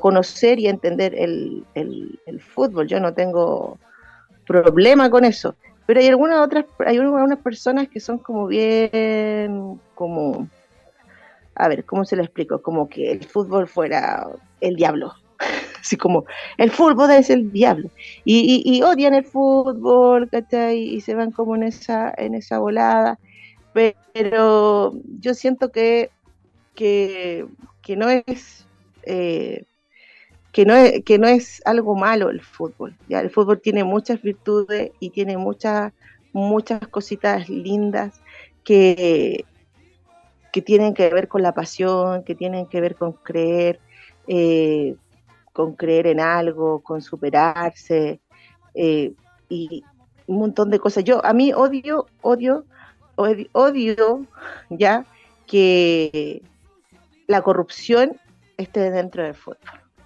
[0.00, 1.64] conocer y entender el,
[2.38, 3.78] fútbol, yo no tengo
[4.46, 5.56] problema con eso.
[5.86, 10.48] Pero hay algunas otras, hay algunas personas que son como bien, como,
[11.62, 12.60] a ver, ¿cómo se lo explico?
[12.60, 14.26] Como que el fútbol fuera
[14.60, 15.14] el diablo,
[15.80, 16.24] así como
[16.58, 17.90] el fútbol es el diablo
[18.24, 20.78] y, odian el fútbol ¿cachai?
[20.78, 23.18] y se van como en esa en esa volada
[23.72, 26.10] pero yo siento que
[26.74, 27.46] que,
[27.96, 28.66] no es
[29.04, 29.64] eh,
[30.52, 34.92] que no es que no es algo malo el fútbol el fútbol tiene muchas virtudes
[35.00, 35.92] y tiene muchas
[36.32, 38.20] muchas cositas lindas
[38.64, 39.44] que
[40.52, 43.80] que tienen que ver con la pasión que tienen que ver con creer
[44.26, 44.94] eh,
[45.52, 48.20] con creer en algo, con superarse
[48.74, 49.12] eh,
[49.48, 49.84] y
[50.26, 51.04] un montón de cosas.
[51.04, 52.64] Yo a mí odio, odio,
[53.16, 54.26] odio,
[54.70, 55.04] ya
[55.46, 56.42] que
[57.26, 58.18] la corrupción
[58.56, 59.58] esté dentro del fútbol.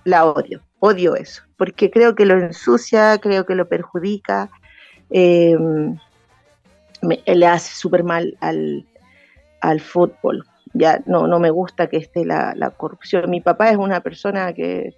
[0.05, 4.51] La odio, odio eso, porque creo que lo ensucia, creo que lo perjudica,
[5.11, 5.97] em,
[7.03, 8.85] le hace súper mal al,
[9.61, 13.31] al fútbol ya no, no me gusta que esté la, la, corrupción.
[13.31, 14.95] Mi papá es una persona que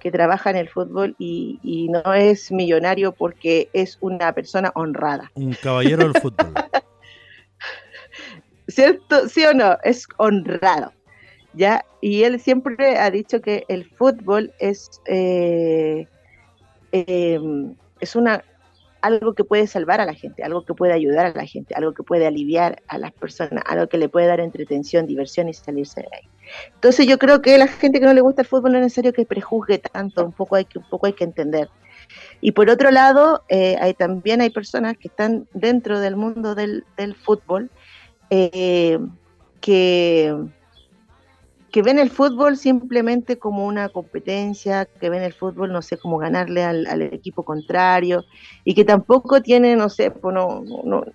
[0.00, 5.30] que trabaja en el fútbol y, no es millonario porque es una persona honrada.
[5.34, 6.54] Un caballero del fútbol.
[8.68, 9.28] ¿Cierto?
[9.28, 9.76] ¿Sí o no?
[9.84, 10.92] Es honrado.
[11.52, 11.84] ¿Ya?
[12.00, 16.06] Y él siempre ha dicho que el fútbol es, eh,
[16.92, 18.42] em, es una
[19.02, 21.92] algo que puede salvar a la gente, algo que puede ayudar a la gente, algo
[21.94, 26.00] que puede aliviar a las personas, algo que le puede dar entretención, diversión y salirse
[26.02, 26.28] de ahí.
[26.74, 29.12] Entonces yo creo que la gente que no le gusta el fútbol no es necesario
[29.12, 31.68] que prejuzgue tanto, un poco hay que, un poco hay que entender.
[32.40, 36.84] Y por otro lado, eh, hay, también hay personas que están dentro del mundo del,
[37.22, 37.70] fútbol
[38.30, 38.98] eh,
[39.60, 40.34] que
[41.70, 46.18] que ven el fútbol simplemente como una competencia, que ven el fútbol, no sé, como
[46.18, 48.24] ganarle al, equipo contrario,
[48.64, 50.64] y que tampoco tienen, no sé, pues no,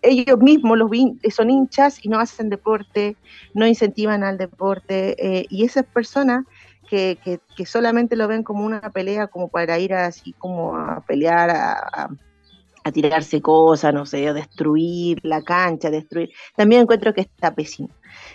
[0.01, 0.89] ellos mismos los
[1.33, 3.17] son hinchas y no hacen deporte,
[3.53, 6.45] no incentivan al deporte, eh, y esas personas
[6.89, 11.49] que, que, solamente lo ven como una pelea, como para ir así como a pelear,
[11.49, 12.09] a
[12.91, 16.29] tirarse cosas, no sé, a destruir la cancha, destruir.
[16.55, 17.89] También encuentro que está pésimo.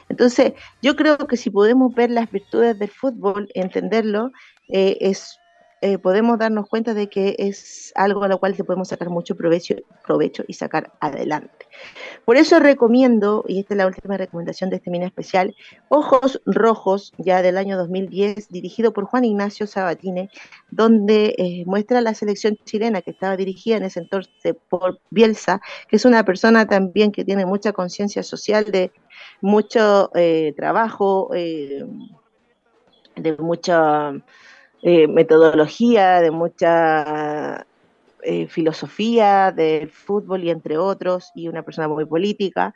[0.09, 4.31] Entonces, yo creo que si podemos ver las virtudes del fútbol, entenderlo,
[4.69, 5.40] eh, es
[5.83, 9.35] eh, podemos darnos cuenta de que es algo a lo cual se podemos sacar mucho
[9.35, 11.67] provecho, provecho y sacar adelante.
[12.27, 15.57] Por eso recomiendo, y esta es la última recomendación de este mini especial,
[15.89, 20.29] Ojos Rojos, ya del año 2010, dirigido por Juan Ignacio Sabatine,
[20.71, 25.97] donde eh, muestra la selección chilena que estaba dirigida en ese entonces por Bielsa, que
[25.97, 28.93] es una persona también que tiene mucha conciencia social, de
[29.41, 31.87] mucho eh, trabajo, de
[33.39, 34.13] mucha
[34.83, 37.67] eh, metodología, de mucha
[38.23, 42.75] eh, filosofía del fútbol y entre otros, y una persona muy política,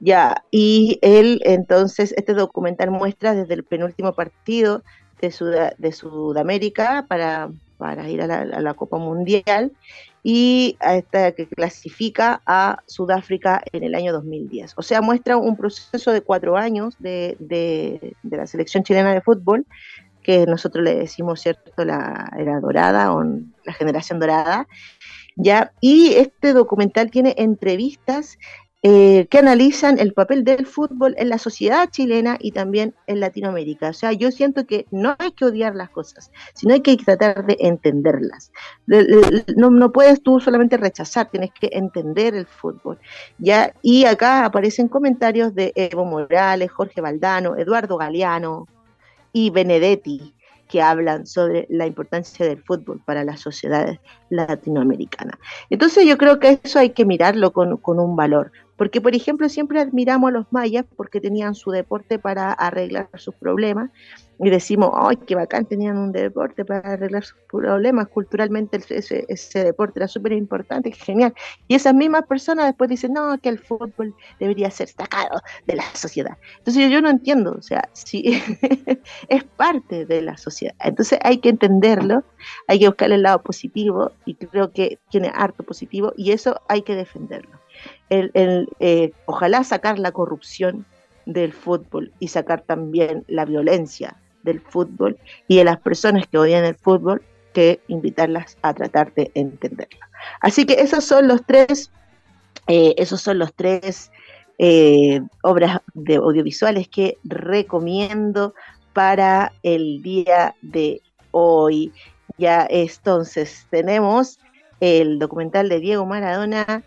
[0.00, 4.82] ya, y él entonces, este documental muestra desde el penúltimo partido
[5.20, 9.72] de, de Sudamérica para, para ir a la, Copa Mundial
[10.22, 14.74] y a esta que clasifica a Sudáfrica en el año 2010.
[14.76, 19.66] O sea, muestra un proceso de cuatro años de, de la selección chilena de fútbol
[20.26, 24.66] que nosotros le decimos, ¿cierto?, la era dorada o la generación dorada,
[25.36, 25.72] ¿ya?
[25.80, 28.36] Y este documental tiene entrevistas
[28.82, 33.90] eh, que analizan el papel del fútbol en la sociedad chilena y también en Latinoamérica.
[33.90, 37.46] O sea, yo siento que no hay que odiar las cosas, sino hay que tratar
[37.46, 38.50] de entenderlas.
[39.56, 42.98] No, no puedes tú solamente rechazar, tienes que entender el fútbol.
[43.38, 43.72] ¿ya?
[43.80, 48.66] Y acá aparecen comentarios de Evo Morales, Jorge Valdano, Eduardo Galeano,
[49.36, 50.34] y Benedetti,
[50.66, 55.36] que hablan sobre la importancia del fútbol para las sociedades latinoamericanas.
[55.68, 59.80] Entonces yo creo que eso hay que mirarlo con, un valor, Porque, por ejemplo, siempre
[59.80, 63.90] admiramos a los mayas porque tenían su deporte para arreglar sus problemas
[64.38, 65.64] y decimos, ¡ay, qué bacán!
[65.64, 68.08] Tenían un deporte para arreglar sus problemas.
[68.08, 71.32] Culturalmente ese, deporte era súper importante, genial.
[71.68, 75.84] Y esas mismas personas después dicen, no, que el fútbol debería ser sacado de la
[75.94, 76.36] sociedad.
[76.58, 78.42] Entonces yo no entiendo, o sea, si
[79.28, 80.74] es parte de la sociedad.
[80.80, 82.22] Entonces hay que entenderlo,
[82.68, 86.82] hay que buscar el lado positivo y creo que tiene harto positivo y eso hay
[86.82, 87.55] que defenderlo.
[88.08, 90.86] El, eh, ojalá sacar la corrupción
[91.24, 96.64] del fútbol y sacar también la violencia del fútbol y de las personas que odian
[96.64, 99.98] el fútbol que invitarlas a tratar de entenderlo.
[100.40, 101.90] Así que esos son los tres,
[102.66, 104.12] eh, esos son los tres
[104.58, 108.54] eh, obras de audiovisuales que recomiendo
[108.92, 111.92] para el día de hoy.
[112.38, 114.38] Ya entonces tenemos
[114.80, 116.82] el documental de Diego Maradona,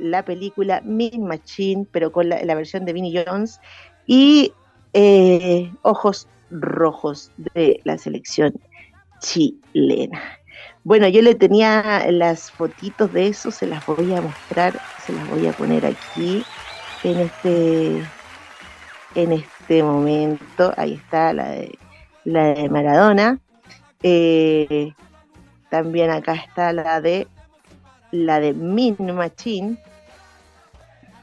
[0.00, 3.60] la película Mean Machine, pero con la, versión de Vinnie Jones,
[4.06, 4.52] y
[4.92, 8.54] eh, Ojos rojos de la selección
[9.20, 10.20] chilena.
[10.84, 15.28] Bueno, yo le tenía las fotitos de eso, se las voy a mostrar, se las
[15.30, 16.44] voy a poner aquí
[17.02, 18.04] en este
[19.14, 20.74] en este momento.
[20.76, 21.78] Ahí está la de
[22.24, 23.40] la de Maradona.
[24.02, 24.92] Eh,
[25.70, 27.26] también acá está la de
[28.14, 29.76] la de Min Machine.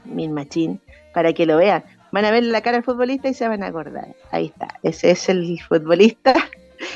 [0.04, 0.78] Min Machine,
[1.12, 3.68] para que lo vean van a ver la cara del futbolista y se van a
[3.68, 4.14] acordar.
[4.30, 6.34] Ahí está, ese es el futbolista.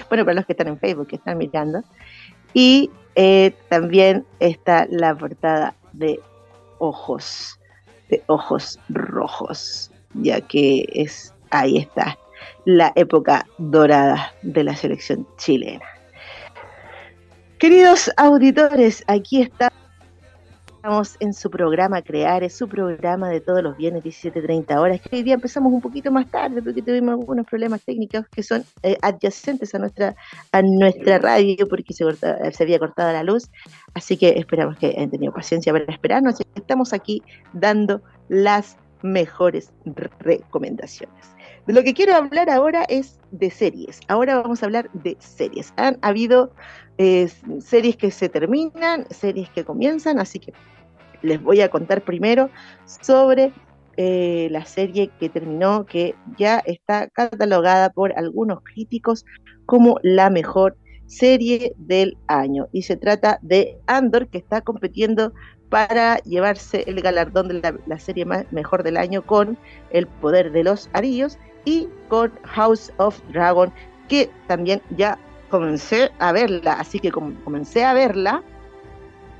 [0.08, 1.80] Bueno, para los que están en Facebook, que están mirando.
[2.52, 6.18] Y eh, también está la portada de
[6.78, 7.60] ojos,
[8.08, 12.18] de ojos rojos, ya que es, ahí está,
[12.64, 15.84] la época dorada de la selección chilena.
[17.58, 19.72] Queridos auditores, aquí está
[20.86, 25.16] Estamos en su programa Crear, es su programa de todos los viernes 17.30 horas, que
[25.16, 28.96] hoy día empezamos un poquito más tarde porque tuvimos algunos problemas técnicos que son eh,
[29.02, 30.14] adyacentes a nuestra,
[30.52, 32.04] a nuestra radio porque se,
[32.52, 33.50] se había cortado la luz,
[33.94, 36.36] así que esperamos que hayan tenido paciencia para esperarnos.
[36.54, 37.20] Estamos aquí
[37.52, 39.72] dando las mejores
[40.20, 41.36] recomendaciones.
[41.66, 43.98] Lo que quiero hablar ahora es de series.
[44.06, 45.74] Ahora vamos a hablar de series.
[45.76, 46.52] Han habido
[46.96, 50.52] eh, series que se terminan, series que comienzan, así que
[51.26, 52.50] les voy a contar primero
[52.86, 53.52] sobre
[53.96, 59.24] eh, la serie que terminó, que ya está catalogada por algunos críticos
[59.64, 62.68] como la mejor serie del año.
[62.72, 65.32] Y se trata de Andor, que está compitiendo
[65.70, 69.58] para llevarse el galardón de la, serie más, mejor del año con
[69.90, 73.72] El Poder de los Arillos y con House of Dragon,
[74.08, 76.74] que también ya comencé a verla.
[76.74, 78.42] Así que comencé a verla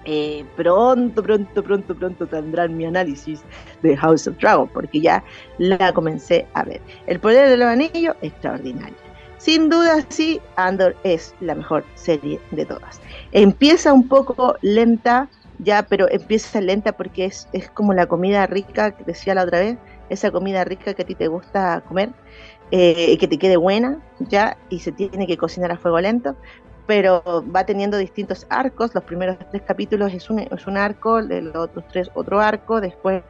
[0.07, 3.42] eh, pronto, pronto, pronto, pronto tendrán mi análisis
[3.83, 5.23] de House of Dragon, porque ya
[5.59, 6.81] la comencé a ver.
[7.07, 8.97] El poder de los anillos, extraordinario.
[9.38, 13.01] Sin duda, sí, Andor es la mejor serie de todas.
[13.33, 18.92] Empieza un poco lenta, ya, pero empieza lenta porque es, es como la comida rica
[18.92, 19.77] que decía la otra vez,
[20.09, 22.11] esa comida rica que a ti te gusta comer,
[22.71, 26.37] eh, que te quede buena, ya, y se tiene que cocinar a fuego lento,
[26.87, 27.22] pero
[27.55, 28.94] va teniendo distintos arcos.
[28.94, 33.22] Los primeros tres capítulos es un, es un arco, los otros tres otro arco, después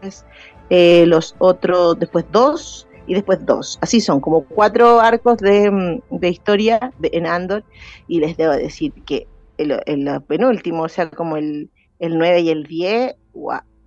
[0.71, 3.79] eh, los otros, después dos y después dos.
[3.81, 7.65] Así son, como cuatro arcos de, mm, historia de, en Andor.
[8.09, 9.27] Y les debo decir que
[9.59, 13.15] el, el penúltimo, o sea, como el, el 9 y el 10,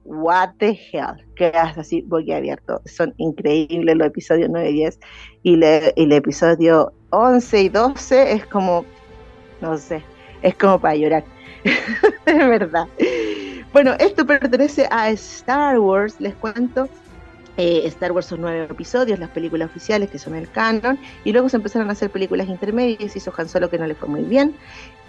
[0.10, 2.82] what the hell, quedas así abierto.
[2.86, 5.00] Son increíbles los episodios 9 y 10.
[5.44, 8.86] Y, le, y el episodio 11 y 12 es como
[9.62, 10.04] no sé,
[10.42, 11.24] es como para llorar,
[12.26, 12.88] de verdad.
[13.72, 16.90] Bueno, esto pertenece a Star Wars, les cuento.
[17.58, 21.50] Eh, Star Wars son nueve episodios, las películas oficiales que son el canon, y luego
[21.50, 24.56] se empezaron a hacer películas intermedias, hizo Han Solo que no le fue muy bien,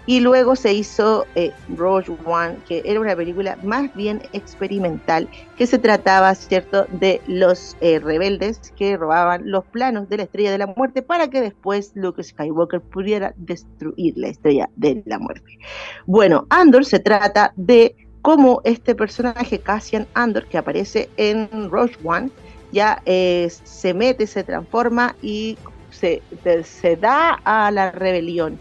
[0.05, 5.67] y luego se hizo eh, Rogue One, que era una película más bien experimental, que
[5.67, 10.57] se trataba, ¿cierto?, de los eh, rebeldes que robaban los planos de la Estrella de
[10.57, 15.59] la Muerte para que después Luke Skywalker pudiera destruir la Estrella de la Muerte.
[16.05, 22.31] Bueno, Andor se trata de cómo este personaje, Cassian Andor, que aparece en Rogue One,
[22.71, 25.57] ya eh, se mete, se transforma y
[25.89, 26.21] se,
[26.63, 28.59] se da a la rebelión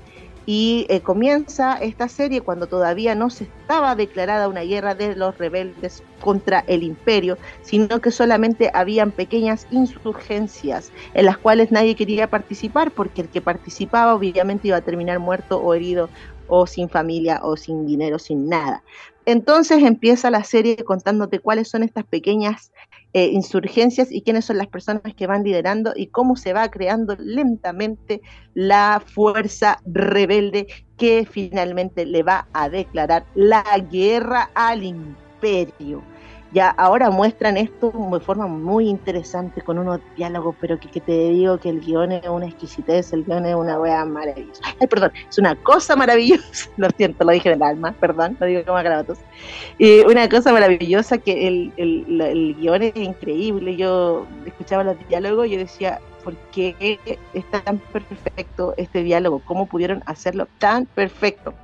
[0.53, 5.39] y eh, comienza esta serie cuando todavía no se estaba declarada una guerra de los
[5.39, 12.27] rebeldes contra el imperio, sino que solamente habían pequeñas insurgencias en las cuales nadie quería
[12.27, 16.11] participar porque el que participaba obviamente iba a terminar muerto o herido
[16.49, 18.83] o sin familia o sin dinero, sin nada.
[19.27, 22.73] Entonces empieza la serie contándote cuáles son estas pequeñas
[23.13, 27.17] eh, insurgencias y quiénes son las personas que van liderando y cómo se va creando
[27.19, 28.21] lentamente
[28.55, 36.10] la fuerza rebelde que finalmente le va a declarar la guerra al imperio
[36.53, 41.59] ya ahora muestran esto de forma muy interesante con unos diálogos, pero que, te digo
[41.59, 44.63] que el guion es una exquisitez, el guion es una wea maravillosa.
[44.81, 48.47] Ay, perdón, es una cosa maravillosa, lo siento, lo dije en el alma, perdón, lo
[48.47, 49.19] digo como grabatos.
[49.79, 55.47] Y una cosa maravillosa que el, el, el guion es increíble, yo escuchaba los diálogos
[55.47, 56.99] y yo decía, ¿por qué
[57.33, 59.41] está tan perfecto este diálogo?
[59.45, 61.55] ¿Cómo pudieron hacerlo tan perfecto?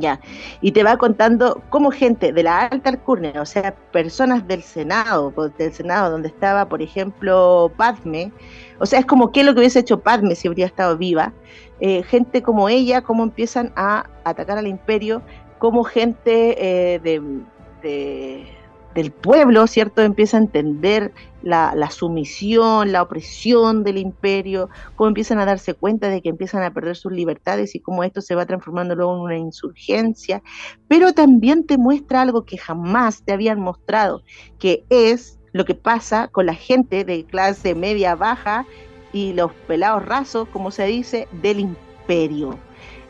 [0.00, 0.20] Ya,
[0.60, 5.32] y te va contando cómo gente de la alta alcurnia, o sea, personas del Senado,
[5.56, 8.32] del Senado donde estaba, por ejemplo, Padme,
[8.78, 11.32] o sea, es como qué es lo que hubiese hecho Padme si habría estado viva,
[11.80, 15.22] eh, gente como ella, cómo empiezan a atacar al imperio,
[15.58, 18.57] como gente eh, de
[18.94, 20.02] del pueblo, ¿cierto?
[20.02, 21.12] Empieza a entender
[21.42, 26.72] la, sumisión, la opresión del imperio, cómo empiezan a darse cuenta de que empiezan a
[26.72, 30.42] perder sus libertades y cómo esto se va transformando luego en una insurgencia,
[30.88, 34.22] pero también te muestra algo que jamás te habían mostrado,
[34.58, 38.66] que es lo que pasa con la gente de clase media baja
[39.12, 42.58] y los pelados rasos, como se dice, del imperio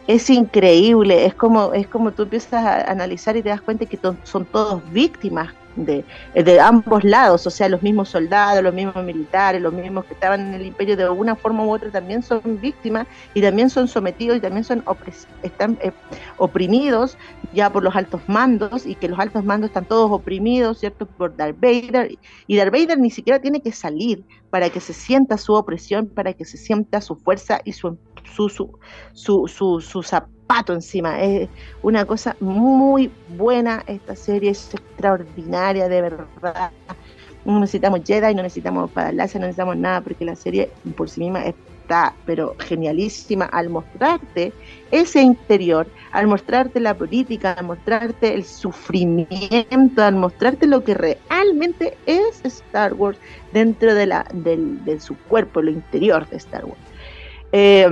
[0.07, 3.99] es increíble, es como, es como tú empiezas a analizar y te das cuenta que
[4.25, 5.53] son todos víctimas
[5.85, 10.41] de, ambos lados, o sea, los mismos soldados, los mismos militares, los mismos que estaban
[10.41, 14.37] en el imperio de alguna forma u otra también son víctimas y también son sometidos
[14.37, 14.85] y también son
[15.43, 15.93] están eh,
[16.37, 17.17] oprimidos
[17.53, 21.07] ya por los altos mandos y que los altos mandos están todos oprimidos, ¿cierto?
[21.07, 25.37] Por Darth Vader y Darth Vader ni siquiera tiene que salir para que se sienta
[25.37, 28.79] su opresión, para que se sienta su fuerza y su, su, su,
[29.13, 30.03] su, su, su
[30.49, 31.21] pato encima.
[31.21, 31.49] Es
[31.83, 36.73] una cosa muy buena esta serie, es extraordinaria, de verdad.
[37.45, 41.45] No necesitamos Jedi, no necesitamos Palacia, no necesitamos nada, porque la serie por sí misma
[41.45, 44.53] está, pero genialísima al mostrarte
[44.91, 51.97] ese interior, al mostrarte la política, al mostrarte el sufrimiento, al mostrarte lo que realmente
[52.07, 53.19] es Star Wars
[53.53, 56.81] dentro de, la, de su cuerpo, lo interior de Star Wars.
[57.53, 57.87] Eh,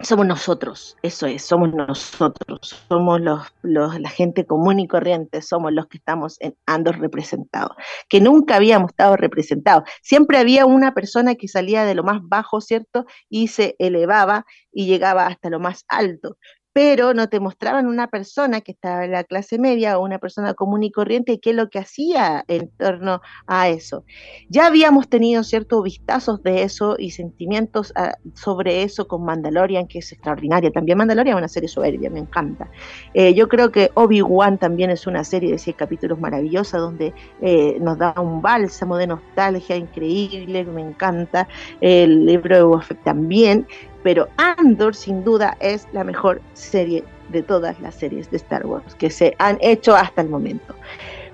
[0.00, 5.86] somos nosotros, eso es, somos nosotros, somos los, la gente común y corriente, somos los
[5.86, 7.76] que estamos en Andor representados,
[8.08, 9.88] que nunca habíamos estado representados.
[10.02, 13.06] Siempre había una persona que salía de lo más bajo, ¿cierto?
[13.28, 16.36] Y se elevaba y llegaba hasta lo más alto
[16.74, 20.54] pero no te mostraban una persona que estaba en la clase media o una persona
[20.54, 24.04] común y corriente y qué es lo que hacía en torno a eso.
[24.48, 30.00] Ya habíamos tenido ciertos vistazos de eso y sentimientos ah, sobre eso con Mandalorian, que
[30.00, 30.72] es extraordinaria.
[30.72, 32.68] También Mandalorian es una serie soberbia, me encanta.
[33.14, 37.78] Eh, yo creo que Obi-Wan también es una serie de seis capítulos maravillosa donde eh,
[37.80, 41.46] nos da un bálsamo de nostalgia increíble, me encanta.
[41.80, 43.68] El libro de Boba también
[44.04, 48.94] pero Andor sin duda es la mejor serie de todas las series de Star Wars
[48.94, 50.76] que se han hecho hasta el momento.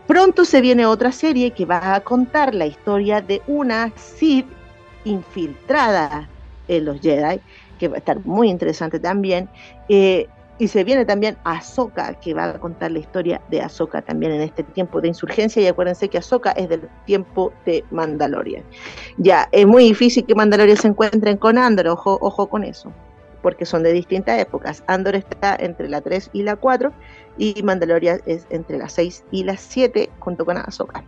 [0.06, 4.46] Pronto se viene otra serie que va a contar la historia de una Sith
[5.04, 6.28] infiltrada
[6.68, 7.40] en los Jedi,
[7.78, 9.48] que va a estar muy interesante también.
[9.88, 10.28] Eh,
[10.60, 14.42] y se viene también Ahsoka, que va a contar la historia de Ahsoka también en
[14.42, 15.62] este tiempo de insurgencia.
[15.62, 18.62] Y acuérdense que Ahsoka es del tiempo de Mandalorian.
[19.16, 22.92] Ya, es muy difícil que Mandalorian se encuentren con Andor, ojo, ojo con eso,
[23.40, 24.84] porque son de distintas épocas.
[24.86, 26.92] Andor está entre la 3 y la 4,
[27.38, 31.02] y Mandalorian es entre la 6 y la 7, junto con Ahsoka.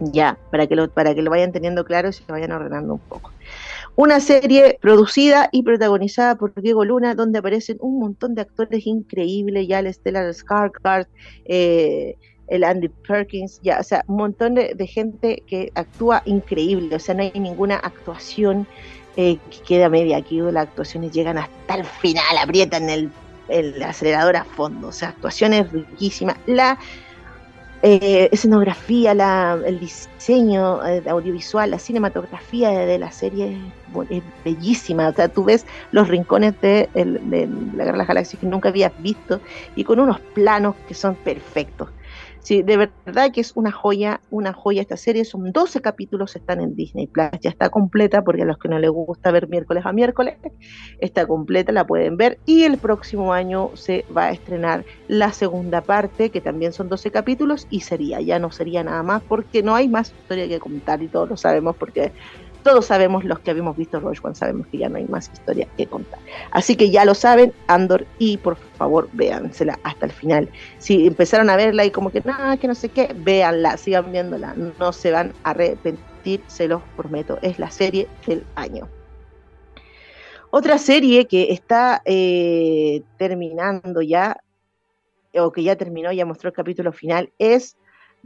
[0.00, 3.00] Ya, para que, lo, para que lo vayan teniendo claro y se vayan ordenando un
[3.00, 3.32] poco.
[3.96, 9.66] Una serie producida y protagonizada por Diego Luna, donde aparecen un montón de actores increíbles,
[9.66, 11.08] ya el Stellar Skarsgård,
[11.46, 12.14] eh,
[12.46, 17.16] el Andy Perkins, ya, o sea, un montón de, gente que actúa increíble, o sea,
[17.16, 18.68] no hay ninguna actuación
[19.16, 23.10] eh, que queda media aquí, las actuaciones llegan hasta el final, aprietan el,
[23.48, 26.36] el acelerador a fondo, o sea, actuaciones riquísimas.
[26.46, 26.78] La
[27.82, 33.56] eh, escenografía, la, el diseño eh, audiovisual, la cinematografía de, la serie
[34.10, 35.08] es, bellísima.
[35.08, 38.70] O sea, tú ves los rincones de, de la Guerra de las Galaxias que nunca
[38.70, 39.40] habías visto
[39.76, 41.88] y con unos planos que son perfectos.
[42.48, 45.26] Sí, de verdad que es una joya, una joya esta serie.
[45.26, 47.28] Son 12 capítulos, están en Disney Plus.
[47.42, 50.38] Ya está completa, porque a los que no les gusta ver miércoles a miércoles,
[50.98, 52.40] está completa, la pueden ver.
[52.46, 57.10] Y el próximo año se va a estrenar la segunda parte, que también son 12
[57.10, 61.02] capítulos, y sería, ya no sería nada más, porque no hay más historia que contar
[61.02, 62.14] y todos lo sabemos, porque
[62.62, 65.66] todos sabemos, los que habíamos visto Rogue One, sabemos que ya no hay más historia
[65.76, 66.18] que contar.
[66.50, 70.48] Así que ya lo saben, Andor, y por favor, véansela hasta el final.
[70.78, 74.54] Si empezaron a verla y como que, nada, que no sé qué, véanla, sigan viéndola,
[74.54, 78.88] no se van a arrepentir, se los prometo, es la serie del año.
[80.50, 84.38] Otra serie que está eh, terminando ya,
[85.34, 87.76] o que ya terminó, ya mostró el capítulo final, es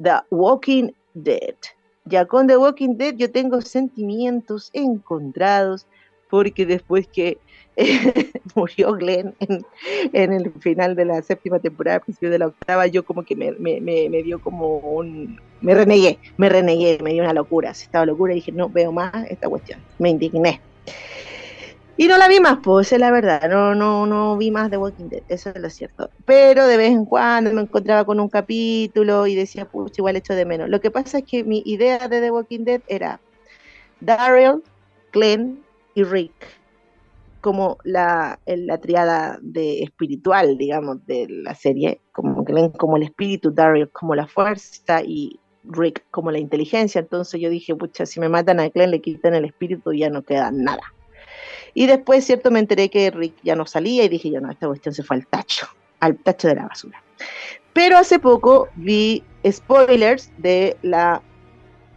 [0.00, 1.56] The Walking Dead.
[2.04, 5.86] Ya con The Walking Dead yo tengo sentimientos encontrados
[6.28, 7.38] porque después que
[8.54, 13.22] murió Glenn en, el final de la séptima temporada, principio de la octava, yo como
[13.22, 15.38] que me, me, dio como un...
[15.60, 19.12] Me renegué, me renegué, me dio una locura, estaba locura y dije, no veo más
[19.30, 20.60] esta cuestión, me indigné.
[22.02, 24.76] Y no la vi más, pues, es la verdad, no, no, no vi más de
[24.76, 26.10] Walking Dead, eso es lo cierto.
[26.24, 30.34] Pero de vez en cuando me encontraba con un capítulo y decía, pucha, igual echo
[30.34, 30.68] de menos.
[30.68, 33.20] Lo que pasa es que mi idea de The Walking Dead era
[34.00, 34.64] Daryl,
[35.12, 35.62] Glenn
[35.94, 36.32] y Rick,
[37.40, 43.52] como la, la triada de espiritual, digamos, de la serie, como Glenn como el espíritu,
[43.52, 46.98] Daryl como la fuerza y Rick como la inteligencia.
[47.00, 50.10] Entonces yo dije, pucha, si me matan a Glenn, le quitan el espíritu y ya
[50.10, 50.82] no queda nada.
[51.74, 54.66] Y después, cierto, me enteré que Rick ya no salía y dije yo, no, esta
[54.66, 55.66] cuestión se fue al tacho,
[56.00, 57.02] al tacho de la basura.
[57.72, 61.22] Pero hace poco vi spoilers de la,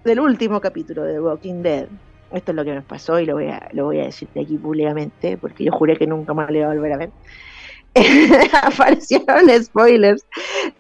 [0.06, 1.88] del último capítulo de Walking Dead.
[2.32, 4.42] Esto es lo que me pasó y lo voy a, lo voy a decir de
[4.42, 7.10] aquí públicamente, porque yo juré que nunca más le iba a volver a ver.
[8.62, 10.26] aparecieron spoilers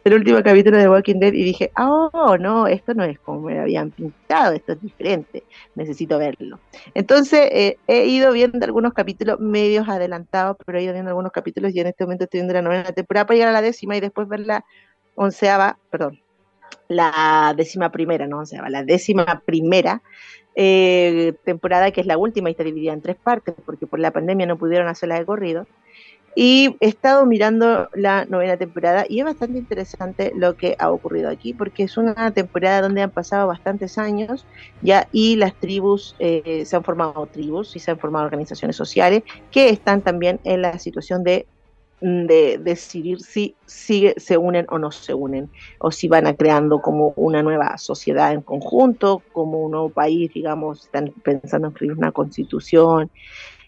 [0.04, 3.60] del último capítulo de Walking Dead y dije, oh, no, esto no es como me
[3.60, 5.44] habían pintado, esto es diferente,
[5.76, 6.60] necesito verlo.
[6.94, 11.74] Entonces eh, he ido viendo algunos capítulos medios adelantados, pero he ido viendo algunos capítulos
[11.74, 14.02] y en este momento estoy viendo la novena temporada para llegar a la décima y
[14.02, 14.66] después ver la
[15.16, 16.20] onceava, perdón,
[16.90, 20.02] la décima primera, no onceava, la décima primera
[20.56, 24.12] eh, temporada que es la última y está dividida en tres partes porque por la
[24.12, 25.66] pandemia no pudieron hacerla de corrido.
[26.36, 31.30] Y he estado mirando la novena temporada y es bastante interesante lo que ha ocurrido
[31.30, 34.46] aquí, porque es una temporada donde han pasado bastantes años
[34.82, 39.24] ya y las tribus, eh, se han formado tribus y se han formado organizaciones sociales
[39.50, 41.48] que están también en la situación de,
[42.02, 46.82] de decidir si, si se unen o no se unen, o si van a creando
[46.82, 51.98] como una nueva sociedad en conjunto, como un nuevo país, digamos, están pensando en escribir
[51.98, 53.10] una constitución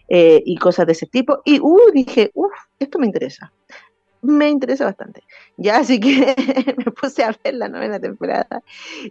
[0.08, 1.40] eh, y cosas de ese tipo.
[1.44, 3.52] Y uh, dije, uff, esto me interesa.
[4.22, 5.22] Me interesa bastante.
[5.56, 6.34] Ya, así que
[6.76, 8.62] me puse a ver la novena temporada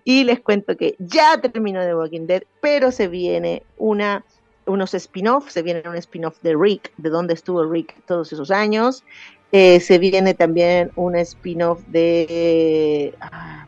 [0.04, 4.26] y les cuento que ya terminó The Walking Dead, pero se viene una
[4.68, 9.04] unos spin-offs, se viene un spin-off de Rick, de dónde estuvo Rick todos esos años.
[9.52, 13.14] Eh, se viene también un spin-off de...
[13.22, 13.66] Ah,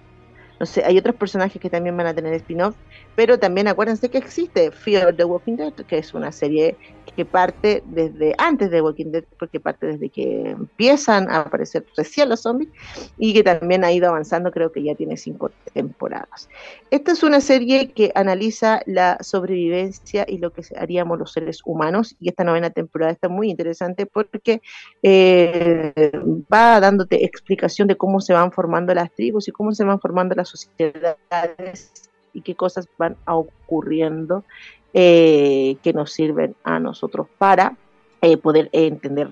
[0.59, 2.75] no sé, hay otros personajes que también van a tener spin-off,
[3.20, 6.78] pero también acuérdense que existe Fear the Walking Dead, que es una serie
[7.17, 12.30] que parte desde antes de Walking Dead, porque parte desde que empiezan a aparecer recién
[12.30, 12.70] los zombies,
[13.17, 16.47] y que también ha ido avanzando, creo que ya tiene cinco temporadas.
[16.91, 22.15] Esta es una serie que analiza la sobrevivencia y lo que haríamos los seres humanos,
[22.22, 24.61] y esta novena temporada está muy interesante porque
[25.03, 26.13] eh,
[26.49, 30.36] va dándote explicación de cómo se van formando las tribus y cómo se van formando
[30.36, 34.43] las sociedades y qué cosas van ocurriendo
[34.93, 37.77] eh, que nos sirven a nosotros para
[38.21, 39.30] eh, poder entender,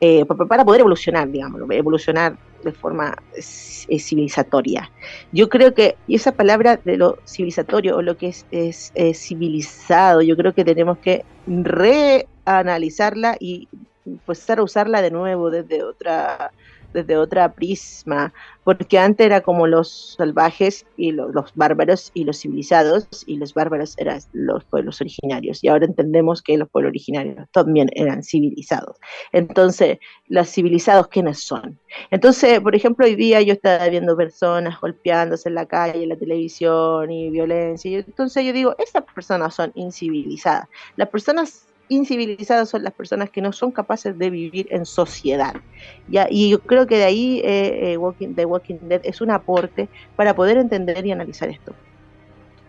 [0.00, 4.90] eh, para poder evolucionar, digamos, evolucionar de forma civilizatoria.
[5.32, 8.46] Yo creo que esa palabra de lo civilizatorio o lo que es,
[8.94, 13.68] es civilizado, yo creo que tenemos que reanalizarla y
[14.06, 16.52] empezar a usarla de nuevo desde otra
[16.92, 18.32] desde otra prisma,
[18.64, 23.94] porque antes era como los salvajes y los, bárbaros y los civilizados, y los bárbaros
[23.98, 28.96] eran los pueblos originarios, y ahora entendemos que los pueblos originarios también eran civilizados.
[29.32, 31.78] Entonces, los civilizados, ¿quiénes son?
[32.10, 36.16] Entonces, por ejemplo, hoy día yo estaba viendo personas golpeándose en la calle, en la
[36.16, 40.68] televisión y violencia, y entonces yo digo, esas personas son incivilizadas.
[40.96, 45.54] Las personas incivilizadas son las personas que no son capaces de vivir en sociedad.
[46.30, 49.88] Y yo creo que de ahí eh, eh, Walking, The Walking Dead es un aporte
[50.16, 51.74] para poder entender y analizar esto.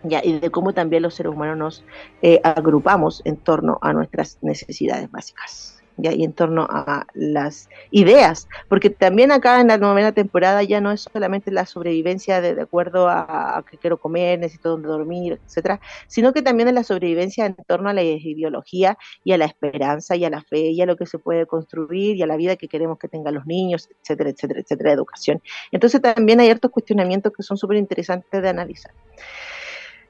[0.02, 0.20] ¿ya?
[0.22, 1.84] Y de cómo también los seres humanos nos
[2.22, 8.90] eh, agrupamos en torno a nuestras necesidades básicas y en torno a las ideas, porque
[8.90, 13.64] también acá en la novena temporada ya no es solamente la sobrevivencia de, acuerdo a,
[13.70, 17.90] que quiero comer, necesito dónde dormir, etcétera, sino que también es la sobrevivencia en torno
[17.90, 21.06] a la ideología y a la esperanza y a la fe y a lo que
[21.06, 24.60] se puede construir y a la vida que queremos que tengan los niños, etcétera, etcétera,
[24.60, 25.42] etcétera, educación.
[25.70, 28.92] Entonces también hay ciertos cuestionamientos que son súper interesantes de analizar.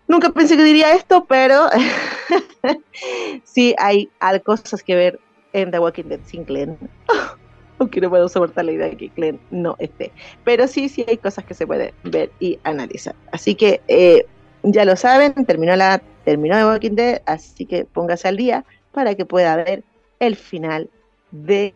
[0.07, 1.69] Nunca pensé que diría esto, pero
[3.45, 4.11] sí hay,
[4.45, 5.21] cosas que ver
[5.55, 6.77] en The Walking Dead sin Glenn.
[7.79, 10.13] Aunque no puedo soportar la idea de que Glenn no esté.
[10.45, 13.15] Pero sí, sí hay cosas que se pueden ver y analizar.
[13.33, 14.27] Así que eh,
[14.63, 19.15] ya lo saben, terminó, la, terminó The Walking Dead, así que póngase al día para
[19.15, 19.83] que pueda ver
[20.21, 20.89] el final
[21.33, 21.75] de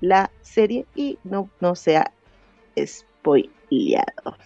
[0.00, 2.10] la serie y no, no sea
[2.78, 4.36] spoileado.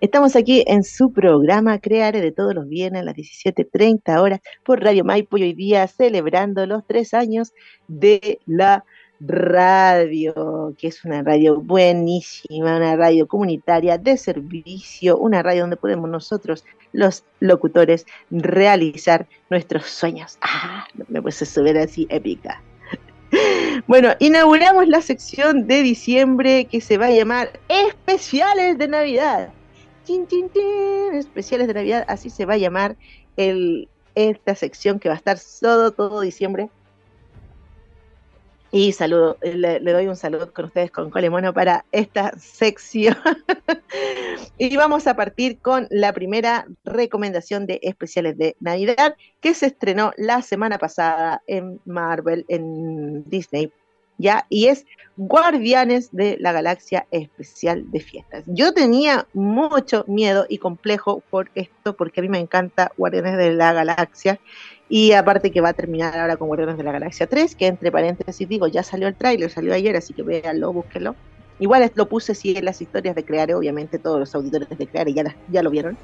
[0.00, 4.82] Estamos aquí en su programa Creare de todos los viernes a las 17.30 horas por
[4.82, 7.52] Radio Maipo y hoy día celebrando los tres años
[7.88, 8.84] de la
[9.20, 16.10] radio, que es una radio buenísima, una radio comunitaria de servicio, una radio donde podemos
[16.10, 20.38] nosotros, los locutores, realizar nuestros sueños.
[20.40, 22.62] Ah, me puse subir así épica.
[23.86, 29.52] Bueno, inauguramos la sección de diciembre que se va a llamar Especiales de Navidad.
[31.12, 32.96] Especiales de Navidad, así se va a llamar
[33.36, 36.70] el, esta sección que va a estar todo, todo diciembre
[38.76, 43.16] y saludo, le, doy un saludo con ustedes con Colemono para esta sección.
[44.58, 50.10] y vamos a partir con la primera recomendación de especiales de Navidad que se estrenó
[50.16, 53.70] la semana pasada en Marvel, en Disney.
[54.18, 54.46] ¿Ya?
[54.48, 54.86] Y es
[55.16, 58.44] Guardianes de la Galaxia Especial de Fiestas.
[58.46, 63.52] Yo tenía mucho miedo y complejo por esto, porque a mí me encanta Guardianes de
[63.52, 64.40] la Galaxia
[64.88, 67.92] y aparte que va a terminar ahora con Guardianes de la Galaxia 3, que entre
[67.92, 71.14] paréntesis digo, ya salió el tráiler, salió ayer, así que véanlo, búsquenlo.
[71.60, 75.14] Igual lo puse sí en las historias de Creare, obviamente todos los auditores de Creare
[75.14, 75.96] ya, ya lo vieron.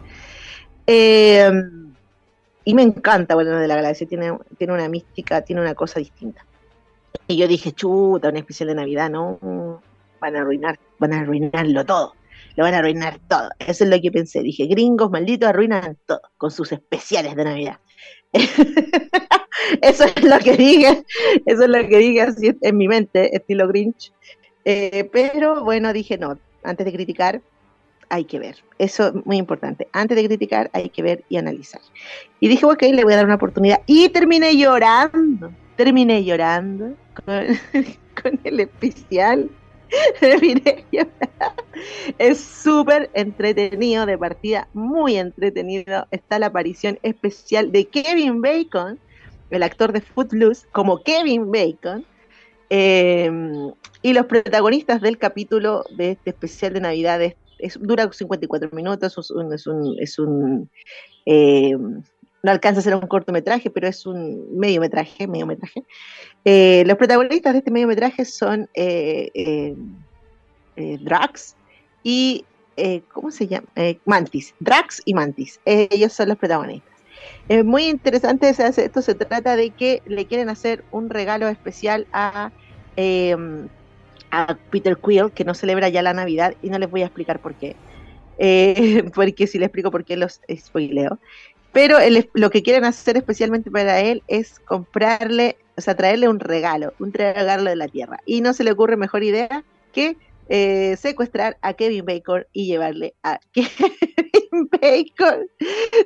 [0.86, 1.92] Em,
[2.64, 6.44] y me encanta Guardianes de la Galaxia, tiene, tiene una mística, tiene una cosa distinta.
[7.26, 9.38] Y yo dije, chuta, un especial de Navidad, ¿no?
[10.20, 12.14] Van a arruinar, van a arruinarlo todo.
[12.56, 13.50] Lo van a arruinar todo.
[13.58, 14.42] Eso es lo que pensé.
[14.42, 17.78] Dije, gringos malditos arruinan todo con sus especiales de Navidad.
[19.82, 21.04] eso es lo que dije,
[21.46, 24.12] eso es lo que dije así en mi mente, estilo Grinch.
[24.64, 27.40] Eh, pero bueno, dije no, antes de criticar
[28.08, 28.56] hay que ver.
[28.78, 29.88] Eso es muy importante.
[29.92, 31.80] Antes de criticar hay que ver y analizar.
[32.40, 33.80] Y dije, ok, le voy a dar una oportunidad.
[33.86, 35.52] Y terminé llorando.
[35.80, 39.48] Terminé llorando con, el especial
[42.18, 46.06] es súper entretenido de partida, muy entretenido.
[46.10, 48.98] Está la aparición especial de Kevin Bacon,
[49.48, 52.04] el actor de Footloose, como Kevin Bacon.
[52.68, 53.72] Em,
[54.02, 59.30] y los protagonistas del capítulo de este especial de Navidad es, dura 54 minutos, es
[59.30, 60.68] un, es un, es un
[61.24, 62.02] em,
[62.42, 65.84] no alcanza a ser un cortometraje, pero es un mediometraje, mediometraje.
[66.44, 69.74] Eh, los protagonistas de este mediometraje son eh, eh,
[70.76, 71.56] eh Drax
[72.02, 72.44] y,
[73.12, 73.66] ¿cómo se llama?
[74.06, 74.54] Mantis.
[74.60, 75.60] Drax y Mantis.
[75.66, 76.88] ellos son los protagonistas.
[77.48, 82.52] Es muy interesante, esto se trata de que le quieren hacer un regalo especial a,
[82.96, 83.68] em,
[84.30, 87.40] a Peter Quill, que no celebra ya la Navidad, y no les voy a explicar
[87.40, 87.76] por qué.
[89.14, 91.18] porque si les explico por qué los spoileo.
[91.72, 91.98] Pero
[92.34, 97.12] lo que quieren hacer especialmente para él es comprarle, o sea, traerle un regalo, un
[97.12, 98.18] regalo de la tierra.
[98.26, 100.16] Y no se le ocurre mejor idea que
[100.52, 105.46] eh, secuestrar a Kevin Bacon y llevarle a Kevin Bacon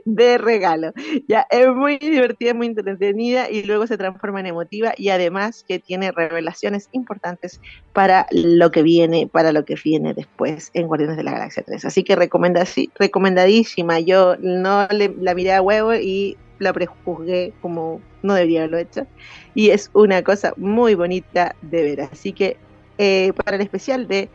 [0.05, 0.92] de regalo.
[1.26, 5.78] Ya es muy divertida, muy entretenida y luego se transforma en emotiva y además que
[5.78, 7.59] tiene revelaciones importantes
[7.95, 11.86] para lo que viene, para lo que viene después en Guardianes de la Galaxia 3.
[11.86, 14.01] Así que recomendadísima.
[14.01, 19.07] Yo no le, la miré a huevo y la prejuzgué como no debería haberlo hecho.
[19.55, 22.01] Y es una cosa muy bonita de ver.
[22.03, 22.59] Así que
[22.99, 24.28] eh, para el especial de,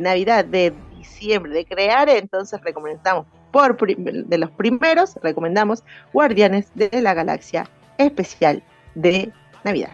[0.00, 7.14] Navidad de diciembre de crear, entonces recomendamos por de los primeros, recomendamos Guardianes de la
[7.14, 7.68] Galaxia
[7.98, 8.62] especial
[8.94, 9.32] de
[9.62, 9.92] Navidad.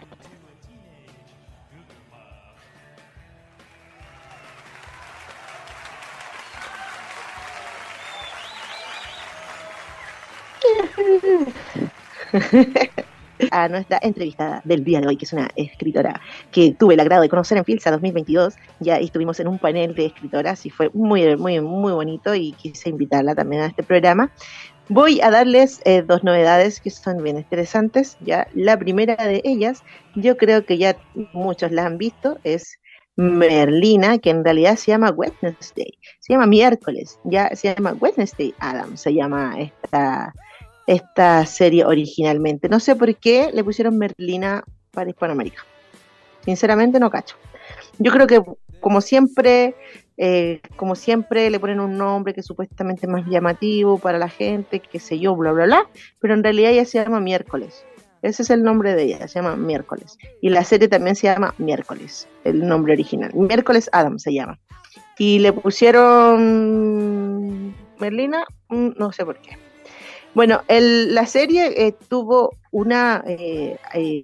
[13.51, 16.21] a nuestra entrevistada del día de hoy, que es una escritora
[16.51, 18.55] que tuve el agrado de conocer en Filsa 2022.
[18.79, 22.89] Ya estuvimos en un panel de escritoras y fue muy, muy, muy bonito y quise
[22.89, 24.31] invitarla también a este programa.
[24.89, 28.17] Voy a darles eh, dos novedades que son bien interesantes.
[28.21, 29.83] Ya la primera de ellas,
[30.15, 30.97] yo creo que ya
[31.33, 32.77] muchos la han visto, es
[33.15, 38.97] Merlina, que en realidad se llama Wednesday, se llama miércoles, ya se llama Wednesday Adam,
[38.97, 40.33] se llama esta
[40.87, 42.69] esta serie originalmente.
[42.69, 45.63] No sé por qué le pusieron Merlina para Hispanoamérica.
[46.43, 47.35] Sinceramente no cacho.
[47.99, 48.41] Yo creo que,
[48.79, 49.75] como siempre,
[50.17, 54.79] eh, como siempre le ponen un nombre que supuestamente es más llamativo para la gente,
[54.79, 57.85] qué sé yo, bla, bla, bla, pero en realidad ella se llama Miércoles.
[58.21, 60.17] Ese es el nombre de ella, se llama Miércoles.
[60.41, 63.31] Y la serie también se llama Miércoles, el nombre original.
[63.33, 64.59] Miércoles Adam se llama.
[65.17, 66.93] Y le pusieron
[67.99, 69.57] Merlina, mm, no sé por qué.
[70.33, 74.23] Bueno, la serie eh, tuvo una eh, eh,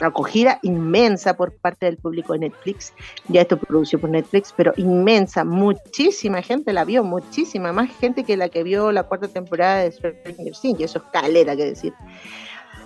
[0.00, 2.92] acogida inmensa por parte del público de Netflix.
[3.26, 5.44] Ya esto producido por Netflix, pero inmensa.
[5.44, 9.90] Muchísima gente la vio, muchísima más gente que la que vio la cuarta temporada de
[9.90, 10.80] Stranger Things.
[10.80, 11.92] Eso es calera que decir.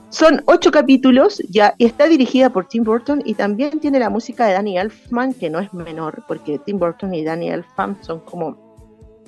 [0.09, 4.47] Son ocho capítulos ya y está dirigida por Tim Burton y también tiene la música
[4.47, 8.64] de Danny Elfman, que no es menor, porque Tim Burton y Danny Elfman son como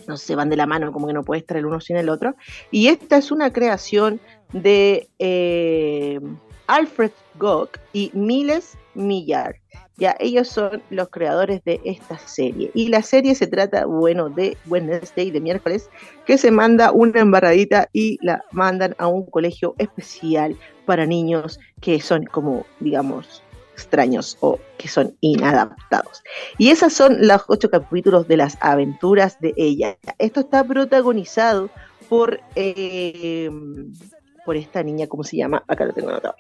[0.09, 2.09] no se van de la mano, como que no puede estar el uno sin el
[2.09, 2.35] otro.
[2.71, 4.21] Y esta es una creación
[4.53, 6.21] de eh,
[6.67, 9.57] Alfred Gock y Miles Millar.
[9.99, 12.71] Ya ellos son los creadores de esta serie.
[12.75, 15.89] Y la serie se trata, bueno, de Wednesday, de miércoles,
[16.27, 20.55] que se manda una embarradita y la mandan a un colegio especial
[20.85, 23.43] para niños que son como, digamos,
[23.77, 26.23] extraños o que son inadaptados.
[26.59, 29.99] Y esas son los ocho capítulos de las aventuras de ella.
[30.19, 31.69] Esto está protagonizado
[32.09, 33.51] por, eh,
[34.45, 35.63] por esta niña, ¿cómo se llama?
[35.69, 36.37] Acá lo tengo anotado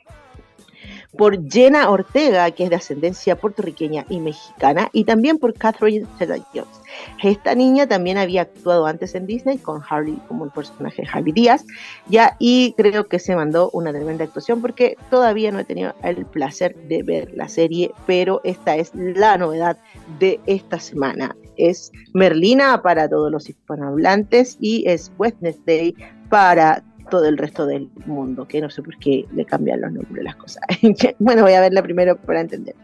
[1.17, 6.81] por Jenna Ortega, que es de ascendencia puertorriqueña y mexicana, y también por Catherine Zeta-Jones.
[7.23, 11.33] Esta niña también había actuado antes en Disney con Harley como el personaje de Harley
[11.33, 11.65] Díaz,
[12.09, 16.25] ya, y creo que se mandó una tremenda actuación porque todavía no he tenido el
[16.27, 19.79] placer de ver la serie, pero esta es la novedad
[20.19, 21.37] de esta semana.
[21.57, 25.95] Es Merlina para todos los hispanohablantes y es Wednesday
[26.29, 30.25] para todo el resto del mundo, que no sé por qué le cambian los nombres
[30.25, 30.63] las cosas.
[31.19, 32.75] bueno, voy a verla primero para entender.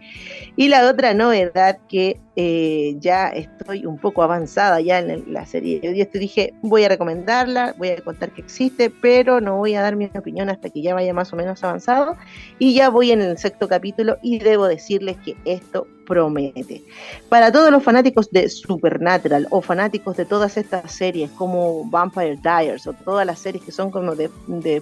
[0.56, 5.80] Y la otra novedad que eh, ya estoy un poco avanzada ya en la serie.
[5.82, 9.96] Yo dije, voy a recomendarla, voy a contar que existe, pero no voy a dar
[9.96, 12.16] mi opinión hasta que ya vaya más o menos avanzado.
[12.58, 16.82] Y ya voy en el sexto capítulo y debo decirles que esto promete.
[17.28, 22.86] Para todos los fanáticos de Supernatural o fanáticos de todas estas series como Vampire Diaries
[22.86, 24.30] o todas las series que son como de,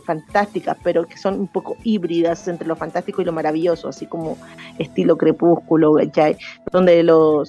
[0.04, 4.38] fantásticas, pero que son un poco híbridas entre lo fantástico y lo maravilloso, así como
[4.78, 5.96] estilo crepúsculo,
[6.72, 7.39] donde los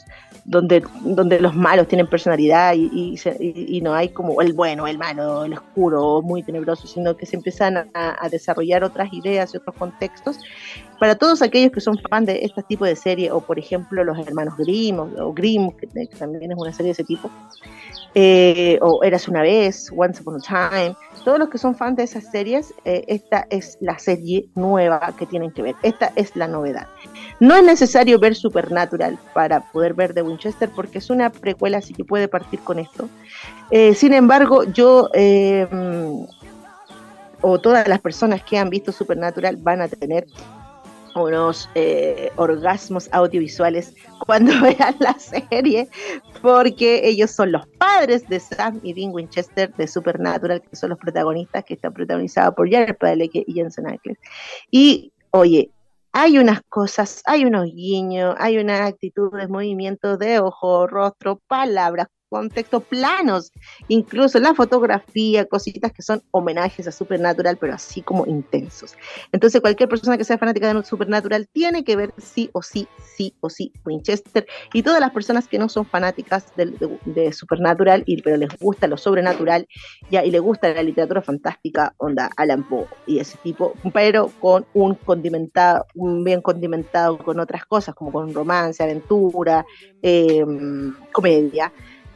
[0.46, 5.46] donde, donde los malos tienen personalidad y, y, no hay como el bueno, el malo,
[5.46, 9.76] el oscuro, muy tenebroso, sino que se empiezan a, a, desarrollar otras ideas y otros
[9.76, 10.40] contextos.
[11.00, 14.20] Para todos aquellos que son fan de este tipo de serie, o por ejemplo los
[14.20, 15.88] hermanos Grimm, o, Grimm, que,
[16.18, 17.30] también es una serie de ese tipo,
[18.14, 22.04] eh, o Eras una vez, Once Upon a Time, todos los que son fans de
[22.04, 26.48] esas series, eh, esta es la serie nueva que tienen que ver, esta es la
[26.48, 26.88] novedad.
[27.42, 31.94] No es necesario ver Supernatural para poder ver The Winchester porque es una precuela, así
[31.94, 33.10] que puede partir con esto.
[33.72, 35.10] Eh, sin embargo, yo
[37.42, 40.28] o todas las personas que han visto Supernatural van a tener
[41.16, 43.94] unos eh, orgasmos audiovisuales
[44.26, 45.90] cuando vean la serie,
[46.42, 51.00] porque ellos son los padres de Sam y Dean Winchester de Supernatural, que son los
[51.00, 54.18] protagonistas, que están protagonizados por Jared Padalecki y Jensen Ackles.
[54.70, 55.72] Y, oye,
[56.14, 62.08] hay unas cosas, hay unos guiños, hay una actitud de movimiento de ojo, rostro, palabras,
[62.32, 63.52] contextos planos,
[63.90, 68.96] incluso la fotografía, cositas que son homenajes a Supernatural, pero así como intensos.
[69.34, 73.36] Entonces, cualquier persona que sea fanática de Supernatural tiene que ver sí o sí, sí
[73.42, 74.48] o sí Winchester.
[74.74, 78.96] Y todas las personas que no son fanáticas de, Supernatural, y, pero les gusta lo
[78.96, 79.68] sobrenatural,
[80.10, 84.66] ya, y les gusta la literatura fantástica, onda Alan Poe y ese tipo, pero con
[84.74, 89.66] un condimentado, un bien condimentado con otras cosas, como con romance, aventura,
[90.02, 91.74] em, comedia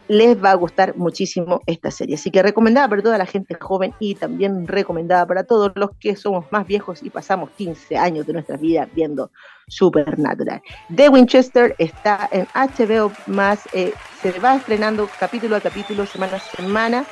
[0.08, 2.16] les va a gustar muchísimo esta serie.
[2.16, 6.16] Así que recomendada para toda la gente joven y también recomendada para todos los que
[6.16, 9.32] somos más viejos y pasamos 15 años de nuestra vida viendo
[9.68, 10.62] Supernatural.
[10.96, 16.40] The Winchester está en HBO más, eh, se va estrenando capítulo a capítulo, semana a
[16.40, 17.06] semana.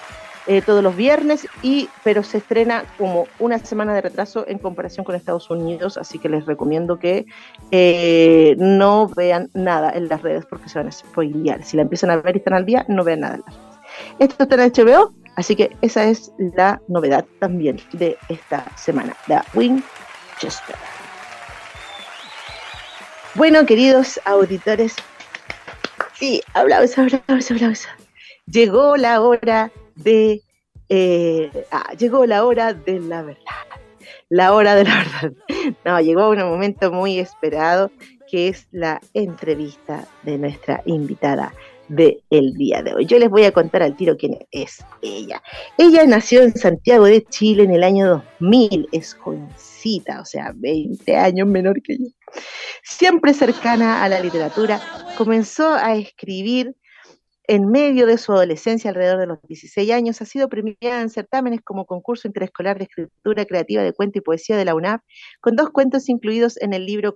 [0.45, 5.05] Eh, todos los viernes, y, pero se estrena como una semana de retraso en comparación
[5.05, 7.25] con Estados Unidos, así que les recomiendo que
[7.71, 11.63] eh, no vean nada en las redes porque se van a spoilear.
[11.63, 13.79] Si la empiezan a ver y están al día, no vean nada en las redes.
[14.19, 19.39] Esto está en HBO, así que esa es la novedad también de esta semana, The
[19.53, 20.75] Winchester.
[23.35, 24.97] Bueno, queridos auditores,
[26.15, 27.87] sí, aplausos, aplausos, aplausos.
[28.45, 30.41] Llegó la hora de,
[30.89, 33.41] eh, ah, llegó la hora de la verdad,
[34.29, 35.33] la hora de la verdad.
[35.85, 37.91] No, llegó un momento muy esperado
[38.29, 41.53] que es la entrevista de nuestra invitada,
[41.87, 43.05] del el día de hoy.
[43.05, 45.41] Yo les voy a contar al tiro quién es ella.
[45.77, 51.15] Ella nació en Santiago de Chile en el año 2000, es jovencita, o sea, 20
[51.15, 52.05] años menor que yo.
[52.83, 54.81] Siempre cercana a la literatura,
[55.17, 56.75] comenzó a escribir
[57.47, 61.61] en medio de su adolescencia, alrededor de los 16 años, ha sido premiada en certámenes
[61.61, 65.01] como concurso interescolar de escritura creativa de cuento y poesía de la UNAP,
[65.41, 67.13] con dos cuentos incluidos en el libro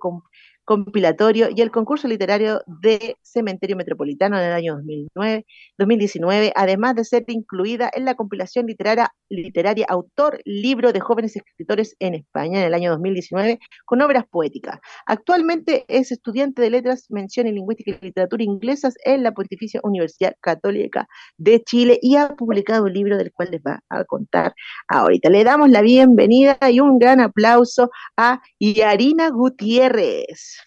[0.68, 5.46] compilatorio y el concurso literario de Cementerio Metropolitano en el año 2009,
[5.78, 11.96] 2019, además de ser incluida en la compilación literaria, literaria Autor Libro de Jóvenes Escritores
[12.00, 14.78] en España en el año 2019 con obras poéticas.
[15.06, 20.34] Actualmente es estudiante de Letras, Mención en Lingüística y Literatura Inglesas en la Pontificia Universidad
[20.42, 21.08] Católica
[21.38, 24.52] de Chile y ha publicado un libro del cual les va a contar
[24.88, 25.30] ahorita.
[25.30, 30.57] Le damos la bienvenida y un gran aplauso a Yarina Gutiérrez.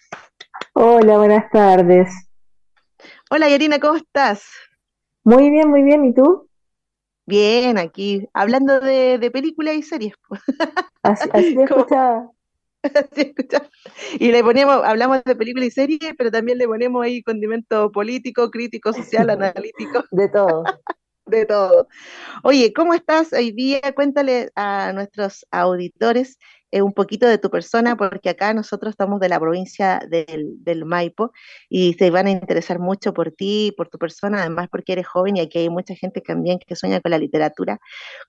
[0.74, 2.08] Hola, buenas tardes.
[3.30, 4.44] Hola, Yarina, ¿cómo estás?
[5.24, 6.04] Muy bien, muy bien.
[6.04, 6.48] ¿Y tú?
[7.26, 10.14] Bien, aquí, hablando de, de películas y series.
[11.02, 12.30] Así, así escuchaba.
[12.82, 13.34] Así
[14.18, 18.50] Y le ponemos, hablamos de películas y series, pero también le ponemos ahí condimento político,
[18.50, 20.04] crítico, social, analítico.
[20.10, 20.64] De todo.
[21.26, 21.88] De todo.
[22.42, 23.80] Oye, ¿cómo estás hoy día?
[23.94, 26.38] Cuéntale a nuestros auditores
[26.72, 31.32] eh, un poquito de tu persona, porque acá nosotros estamos de la provincia del, Maipo
[31.68, 35.36] y se van a interesar mucho por ti, por tu persona, además porque eres joven
[35.36, 37.78] y aquí hay mucha gente también que sueña con la literatura.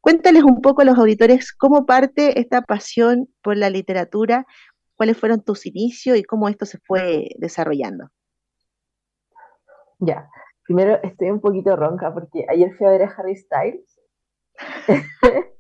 [0.02, 4.46] Cuéntales un poco a los auditores cómo parte esta pasión por la literatura,
[4.96, 8.10] cuáles fueron tus inicios y cómo esto se fue desarrollando.
[10.00, 10.28] Ya,
[10.66, 14.02] primero estoy un poquito ronca porque ayer fui a ver a Harry Styles.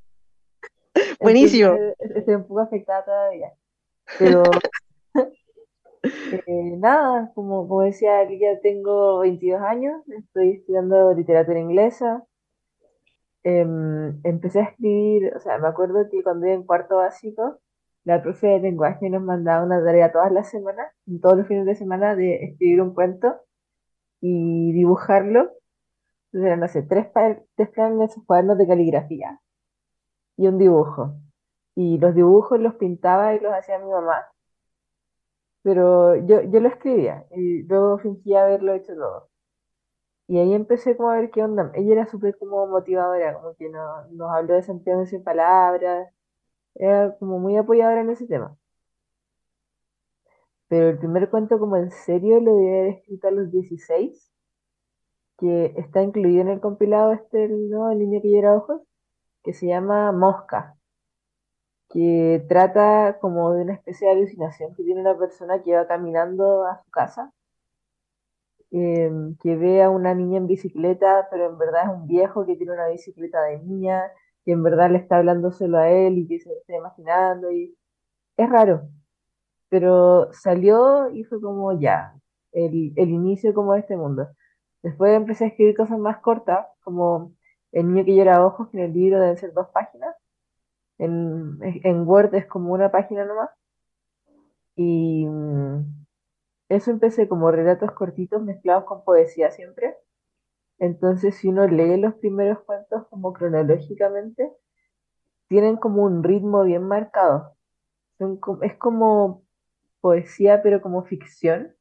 [1.23, 1.73] Buenísimo.
[1.99, 3.53] estoy un poco afectada todavía.
[4.19, 4.43] Pero
[6.47, 12.23] eh, nada, como, como decía, ya tengo 22 años, estoy estudiando literatura inglesa.
[13.43, 17.59] Em, empecé a escribir, o sea, me acuerdo que cuando iba en cuarto básico,
[18.05, 21.75] la profe de lenguaje nos mandaba una tarea todas las semanas, todos los fines de
[21.75, 23.35] semana, de escribir un cuento
[24.21, 25.51] y dibujarlo.
[26.31, 27.07] Entonces eran, no sé, tres,
[27.55, 29.39] tres planes de esos cuadernos de caligrafía
[30.37, 31.15] y un dibujo.
[31.75, 34.27] Y los dibujos los pintaba y los hacía mi mamá.
[35.63, 39.29] Pero yo, yo lo escribía y luego fingía haberlo hecho todo.
[40.27, 41.71] Y ahí empecé como a ver qué onda.
[41.75, 46.09] Ella era súper como motivadora, como que no, nos habló de Santiago sin palabras.
[46.75, 48.57] Era como muy apoyadora en ese tema.
[50.67, 54.31] Pero el primer cuento como en serio lo debí escrito a los 16,
[55.37, 57.91] que está incluido en el compilado este, ¿no?
[57.91, 58.81] El niño que llora ojos
[59.43, 60.77] que se llama Mosca,
[61.89, 66.65] que trata como de una especie de alucinación que tiene una persona que va caminando
[66.65, 67.31] a su casa,
[68.71, 72.55] em, que ve a una niña en bicicleta, pero en verdad es un viejo que
[72.55, 74.11] tiene una bicicleta de niña,
[74.43, 77.51] que en verdad le está hablando solo a él y que se lo está imaginando,
[77.51, 77.77] y
[78.37, 78.89] es raro,
[79.69, 82.15] pero salió y fue como ya,
[82.53, 84.27] el, el inicio como de este mundo.
[84.83, 87.33] Después empecé a escribir cosas más cortas, como
[87.73, 90.15] el niño que llora ojos, que en el libro deben ser dos páginas.
[90.99, 93.49] En, Word es como una página nomás.
[94.75, 96.05] Y mm,
[96.69, 99.97] eso empecé como relatos cortitos mezclados con poesía siempre.
[100.79, 104.51] Entonces, si uno lee los primeros cuentos como cronológicamente,
[105.47, 107.55] tienen como un ritmo bien marcado.
[108.61, 109.43] es como
[110.01, 111.75] poesía, pero como ficción.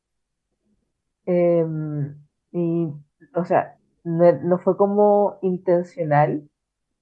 [1.26, 2.16] Em,
[2.52, 2.88] y,
[3.34, 6.48] o sea, no, fue como intencional,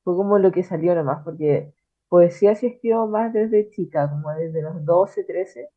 [0.05, 1.73] fue como lo que salió nomás, porque
[2.09, 5.71] poesía sí escribo más desde chica, como desde los 12, 13.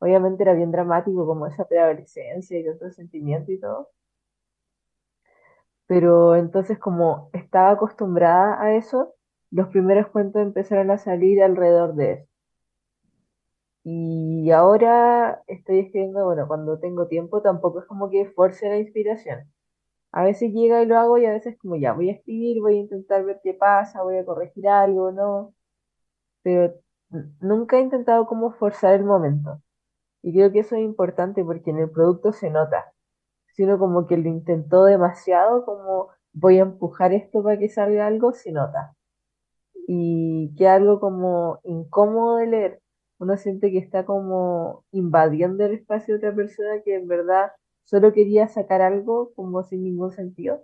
[0.00, 3.90] Obviamente era bien dramático, como esa preadolescencia y tanto sentimiento y todo.
[5.86, 9.14] Pero entonces, como estaba acostumbrada a eso,
[9.50, 12.28] los primeros cuentos empezaron a salir alrededor de eso.
[13.84, 19.50] Y ahora estoy escribiendo, bueno, cuando tengo tiempo tampoco es como que force la inspiración
[20.12, 22.76] a veces llega y lo hago y a veces como ya, voy a escribir, voy
[22.78, 25.54] a intentar ver qué pasa, voy a corregir algo, ¿no?
[26.42, 26.74] Pero
[27.40, 29.62] nunca he intentado como forzar el momento.
[30.22, 32.92] Y creo que eso es importante porque en el producto se nota.
[33.54, 38.06] Si uno como que lo intentó demasiado, como voy a empujar esto para que salga
[38.06, 38.94] algo, se nota.
[39.86, 42.82] Y que algo como incómodo de leer.
[43.18, 47.52] Uno siente que está como invadiendo el espacio de otra persona que en verdad
[47.88, 50.62] solo quería sacar algo como sin ningún sentido.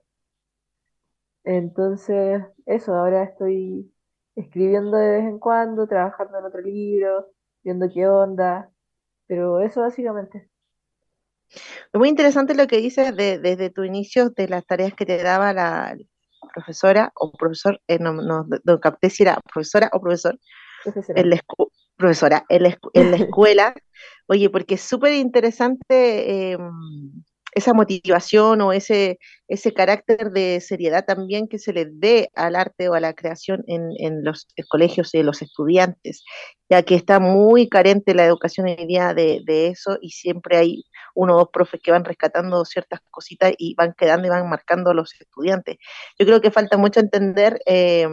[1.42, 3.90] Entonces, eso, ahora estoy
[4.36, 8.70] escribiendo de vez en cuando, trabajando en otro libro, viendo qué onda,
[9.26, 10.50] pero eso básicamente.
[11.48, 15.54] Es muy interesante lo que dices desde tu inicio de las tareas que te daba
[15.54, 15.96] la
[16.52, 20.38] profesora o profesor, eh, no, no, no, capté si era profesora o profesor,
[20.84, 21.40] en la,
[21.96, 23.74] profesora, en la, en la escuela.
[24.26, 26.58] Oye, porque es súper interesante eh,
[27.54, 29.18] esa motivación o ese,
[29.48, 33.62] ese carácter de seriedad también que se le dé al arte o a la creación
[33.66, 36.24] en, en los colegios y los estudiantes,
[36.68, 40.84] ya que está muy carente la educación hoy día de, de, eso y siempre hay
[41.14, 44.90] uno o dos profes que van rescatando ciertas cositas y van quedando y van marcando
[44.90, 45.76] a los estudiantes.
[46.18, 48.08] Yo creo que falta mucho entender eh,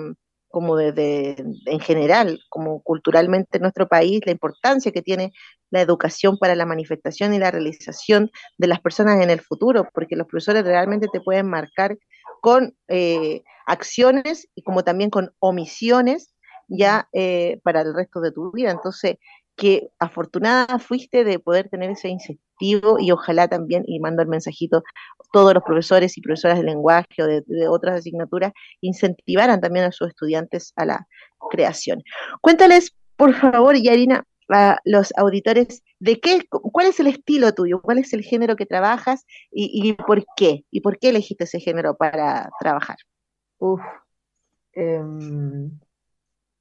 [0.52, 1.36] como de,
[1.66, 5.32] en general, como culturalmente en nuestro país, la importancia que tiene
[5.70, 10.16] la educación para la manifestación y la realización de las personas en el futuro, porque
[10.16, 11.98] los profesores realmente te pueden marcar
[12.42, 16.36] con eh, acciones y como también con omisiones
[16.68, 18.72] ya eh, para el resto de tu vida.
[18.72, 19.18] Entonces,
[19.62, 24.82] que afortunada fuiste de poder tener ese incentivo y ojalá también, y mando el mensajito,
[25.32, 30.08] todos los profesores y profesoras de lenguaje o de, otras asignaturas incentivaran también a sus
[30.08, 31.08] estudiantes a la
[31.52, 32.02] creación.
[32.42, 38.00] Cuéntales, por favor, Yarina, a los auditores, de qué, cuál es el estilo tuyo, cuál
[38.00, 42.50] es el género que trabajas y, por qué, y por qué elegiste ese género para
[42.60, 42.98] trabajar.
[43.60, 43.82] Uf,
[44.74, 45.70] em,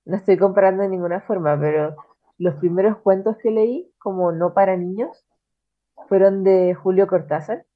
[0.04, 1.96] no estoy comparando de ninguna forma, pero
[2.40, 5.26] los primeros cuentos que leí, como no para niños,
[6.08, 7.66] fueron de Julio Cortázar.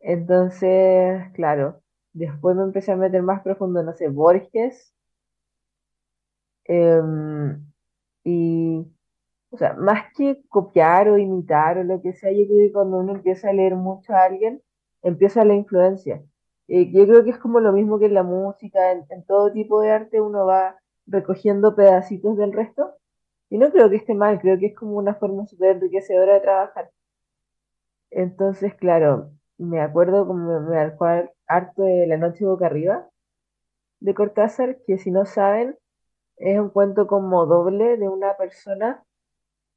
[0.00, 1.82] Entonces, claro,
[2.12, 4.94] después me empecé a meter más profundo, no sé, Borges.
[6.64, 7.64] Em,
[8.24, 8.86] y,
[9.50, 12.98] o sea, más que copiar o imitar o lo que sea, yo creo que cuando
[12.98, 14.62] uno empieza a leer mucho a alguien,
[15.02, 16.22] empieza la influencia.
[16.68, 19.80] Eh, yo creo que es como lo mismo que en la música, en todo tipo
[19.80, 20.76] de arte uno va
[21.06, 22.94] recogiendo pedacitos del resto.
[23.50, 26.40] Y no creo que esté mal, creo que es como una forma súper enriquecedora de
[26.40, 26.90] trabajar.
[28.10, 31.06] Entonces, claro, me acuerdo como me marcó
[31.46, 33.08] harto de La Noche Boca Arriba
[34.00, 35.76] de Cortázar, que si no saben,
[36.36, 39.04] es un cuento como doble de una persona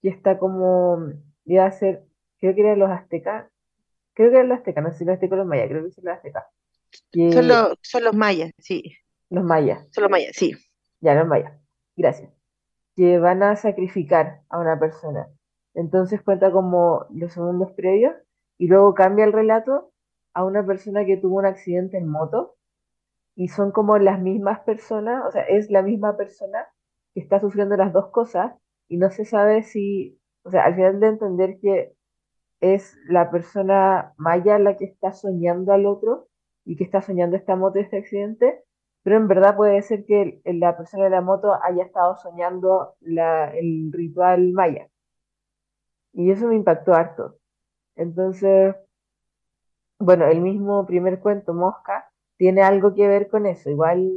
[0.02, 1.12] que está como,
[1.46, 2.04] iba a ser,
[2.40, 3.48] creo que eran los aztecas,
[4.14, 5.92] creo que eran los aztecas, no sé si los aztecas o los mayas, creo que
[5.92, 6.46] son los aztecas.
[7.14, 8.98] son, son los mayas, sí.
[9.30, 9.88] Los mayas.
[9.92, 10.54] Son los mayas, sí.
[11.06, 11.54] Ya, los mayas.
[11.96, 12.34] Gracias.
[12.96, 15.28] Que van a sacrificar a una persona.
[15.76, 18.16] Entonces cuenta como los segundos previos
[18.58, 19.92] y luego cambia el relato
[20.34, 22.56] a una persona que tuvo un accidente en moto
[23.36, 26.66] y son como las mismas personas, o sea, es la misma persona
[27.14, 28.56] que está sufriendo las dos cosas
[28.88, 31.94] y no se sabe si, o sea, al final de entender que
[32.62, 36.30] es la persona maya la que está soñando al otro
[36.64, 38.65] y que está soñando esta moto y este accidente,
[39.06, 43.92] pero en verdad puede ser que la persona de la moto haya estado soñando el
[43.94, 44.90] ritual maya.
[46.14, 47.38] Y eso me impactó harto.
[47.96, 48.76] Entonces,
[50.00, 53.70] bueno, el mismo primer cuento, Mosca, tiene algo que ver con eso.
[53.70, 54.12] Igual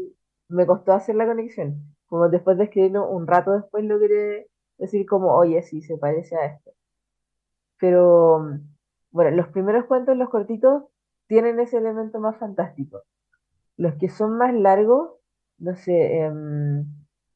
[0.49, 1.95] me costó hacer la conexión.
[2.07, 6.47] Como después de escribirlo, un rato después logré decir como, oye, sí, se parece a
[6.47, 6.72] esto.
[7.78, 8.59] Pero,
[9.11, 10.84] bueno, los primeros cuentos, los cortitos,
[11.26, 13.03] tienen ese elemento más fantástico.
[13.78, 15.12] Los que son más largos,
[15.58, 16.86] no sé, em,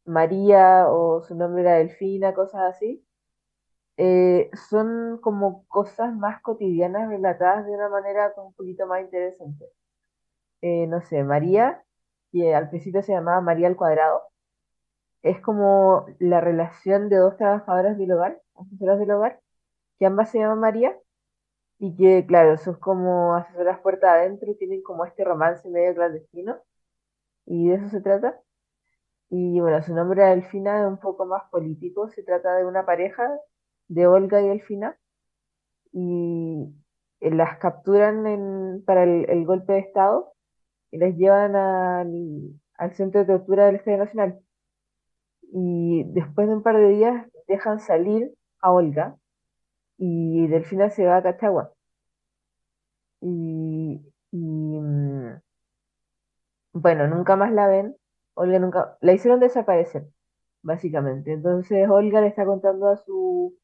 [0.05, 3.05] María o su nombre era Delfina, cosas así,
[3.97, 9.67] eh, son como cosas más cotidianas relatadas de una manera un poquito más interesante.
[10.63, 11.85] Eh, no sé, María,
[12.33, 14.23] que al principio se llamaba María al cuadrado,
[15.23, 19.41] es como la relación de dos trabajadoras del hogar, asesoras del hogar,
[19.99, 20.97] que ambas se llaman María,
[21.83, 26.59] y que, claro, son como asesoras puerta adentro y tienen como este romance medio clandestino,
[27.45, 28.41] y de eso se trata.
[29.31, 33.29] Y bueno, su nombre Delfina es un poco más político, se trata de una pareja
[33.89, 34.97] de Olga y Delfina
[35.93, 36.73] y
[37.21, 40.35] eh, las capturan para el, golpe de Estado
[40.93, 44.41] y las llevan al, centro de tortura del Estado Nacional.
[45.53, 49.17] Y después de un par de días dejan salir a Olga
[50.05, 51.73] y Delfina se va a Cachagua.
[53.23, 54.01] Y,
[54.33, 55.41] mm,
[56.73, 57.97] bueno, nunca más la ven.
[58.35, 60.07] Olga nunca, la hicieron desaparecer,
[60.63, 61.33] básicamente.
[61.33, 63.57] Entonces Olga le está contando a su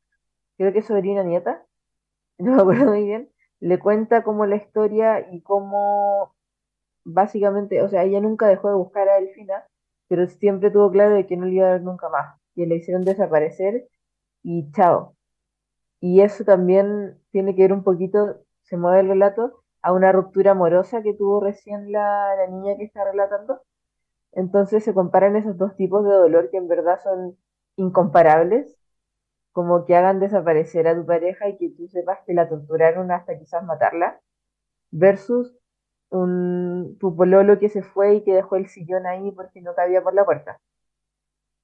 [0.58, 1.66] creo que sobrina nieta,
[2.38, 3.30] no me acuerdo muy bien,
[3.60, 6.34] le cuenta como la historia y cómo
[7.04, 9.64] básicamente, o sea, ella nunca dejó de buscar a Delfina,
[10.08, 12.76] pero siempre tuvo claro de que no le iba a ver nunca más, que le
[12.76, 13.88] hicieron desaparecer
[14.44, 15.17] y chao.
[16.00, 20.52] Y eso también tiene que ver un poquito, se mueve el relato, a una ruptura
[20.52, 23.62] amorosa que tuvo recién la, la niña que está relatando.
[24.32, 27.36] Entonces se comparan esos dos tipos de dolor que en verdad son
[27.76, 28.78] incomparables
[29.52, 33.38] como que hagan desaparecer a tu pareja y que tú sepas que la torturaron hasta
[33.38, 34.20] quizás matarla,
[34.90, 35.56] versus
[36.10, 40.02] un, tu pololo que se fue y que dejó el sillón ahí porque no cabía
[40.02, 40.60] por la puerta.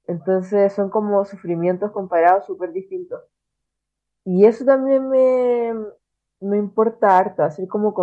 [0.06, 3.20] Entonces son como sufrimientos comparados súper distintos.
[4.24, 5.74] Y eso también me,
[6.40, 7.94] me importa harto, hacer como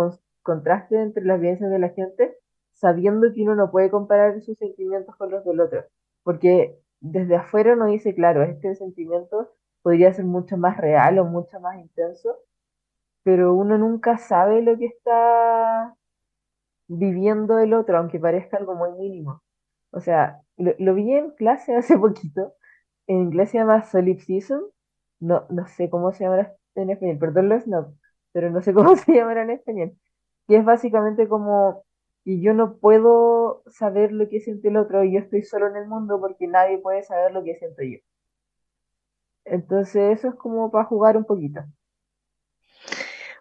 [0.42, 2.36] contraste entre las vivencias de la gente,
[2.72, 5.84] sabiendo que uno no puede comparar sus sentimientos con los del otro.
[6.22, 9.50] Porque desde afuera uno dice, claro, este sentimiento
[9.82, 12.36] podría ser mucho más real o mucho más intenso,
[13.22, 15.94] pero uno nunca sabe lo que está
[16.88, 19.42] viviendo el otro, aunque parezca algo muy mínimo.
[19.90, 22.54] O sea, lo, vi en clase hace poquito,
[23.06, 24.60] en inglés se llama solipsism,
[25.22, 27.94] no, no sé cómo se llama en español, perdón los no,
[28.32, 29.92] pero no sé cómo se llamará en español,
[30.48, 31.84] que es básicamente como
[32.24, 35.76] y yo no puedo saber lo que siente el otro y yo estoy solo en
[35.76, 37.98] el mundo porque nadie puede saber lo que siento yo.
[39.44, 41.60] Entonces eso es como para jugar un poquito.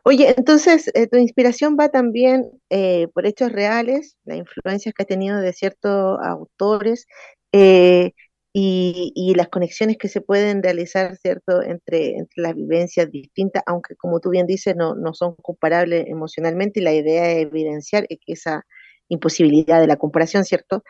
[0.03, 5.05] Oye, entonces eh, tu inspiración va también eh, por hechos reales, las influencias que ha
[5.05, 7.05] tenido de ciertos autores
[7.51, 8.13] eh,
[8.53, 14.19] y, las conexiones que se pueden realizar, ¿cierto?, entre, entre las vivencias distintas, aunque como
[14.19, 18.33] tú bien dices, no, no son comparables emocionalmente y la idea de evidenciar es que
[18.33, 18.65] esa
[19.07, 20.83] imposibilidad de la comparación, ¿cierto?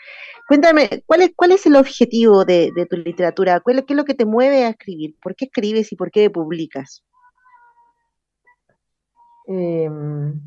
[0.48, 3.60] Cuéntame, ¿cuál es, cuál es el objetivo de, tu literatura?
[3.62, 5.16] ¿Cuál, ¿Qué es lo que te mueve a escribir?
[5.22, 7.04] ¿Por qué escribes y por qué publicas?
[9.48, 10.40] Em,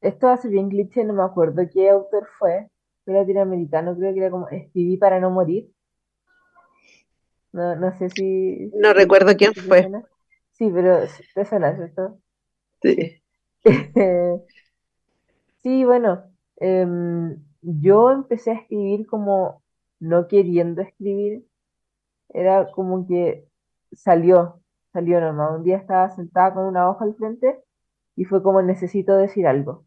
[0.00, 2.68] esto hace bien cliché, no me acuerdo qué autor fue,
[3.04, 5.70] fue latinoamericano, creo que era como Escribí para no morir.
[7.52, 8.70] No, no sé si...
[8.74, 9.90] No recuerdo quién fue.
[10.52, 11.00] Sí, pero
[11.34, 12.18] te suena, ¿cierto?
[12.80, 13.22] Sí.
[15.62, 16.24] sí, bueno,
[16.56, 19.62] em, yo empecé a escribir como
[20.00, 21.46] no queriendo escribir.
[22.30, 23.46] Era como que
[23.92, 24.60] salió,
[24.92, 25.58] salió nomás.
[25.58, 27.58] Un día estaba sentada con una hoja al frente
[28.16, 29.84] y fue como necesito decir algo.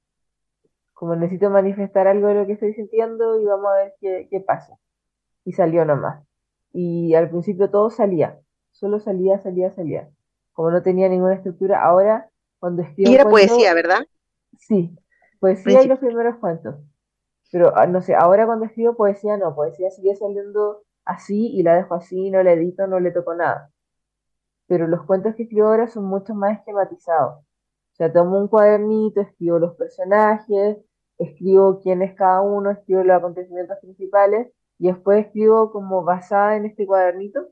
[0.95, 4.39] Como necesito manifestar algo de lo que estoy sintiendo y vamos a ver qué, qué
[4.39, 4.75] pasa.
[5.43, 6.25] Y salió nomás.
[6.73, 8.39] Y al principio todo salía.
[8.71, 10.09] Solo salía, salía, salía.
[10.53, 13.11] Como no tenía ninguna estructura, ahora cuando escribo...
[13.11, 14.07] Y era poesía, ¿verdad?
[14.57, 14.97] Sí,
[15.39, 16.75] poesía y los primeros cuentos.
[17.51, 21.75] Pero ah, no sé, ahora cuando escribo poesía no, poesía sigue saliendo así y la
[21.75, 23.71] dejo así, no la edito, no le toco nada.
[24.67, 27.44] Pero los cuentos que escribo ahora son mucho más esquematizados.
[27.95, 30.77] O sea, tomo un cuadernito, escribo los personajes,
[31.17, 36.65] escribo quién es cada uno, escribo los acontecimientos principales y después escribo como basada en
[36.65, 37.47] este cuadernito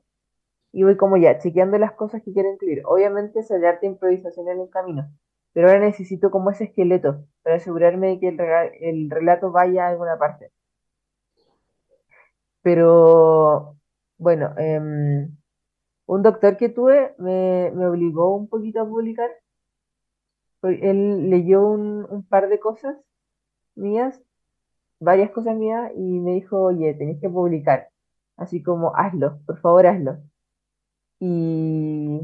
[0.70, 2.82] y voy como ya, chequeando las cosas que quiero incluir.
[2.84, 5.08] Obviamente el arte improvisación en el camino,
[5.54, 10.18] pero ahora necesito como ese esqueleto para asegurarme de que el, relato vaya a alguna
[10.18, 10.52] parte.
[12.62, 13.76] Pero
[14.18, 15.36] bueno, em,
[16.06, 19.30] un doctor que tuve me, obligó un poquito a publicar.
[20.68, 22.96] Él leyó un, par de cosas
[23.76, 24.20] mías,
[25.00, 27.90] varias cosas mías, y me dijo, oye, tenés que publicar.
[28.36, 30.18] Así como, hazlo, por favor, hazlo.
[31.20, 32.20] Y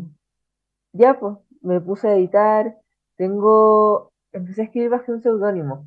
[0.93, 2.77] ya, pues, me puse a editar.
[3.17, 5.87] Tengo, empecé a escribir bajo un seudónimo,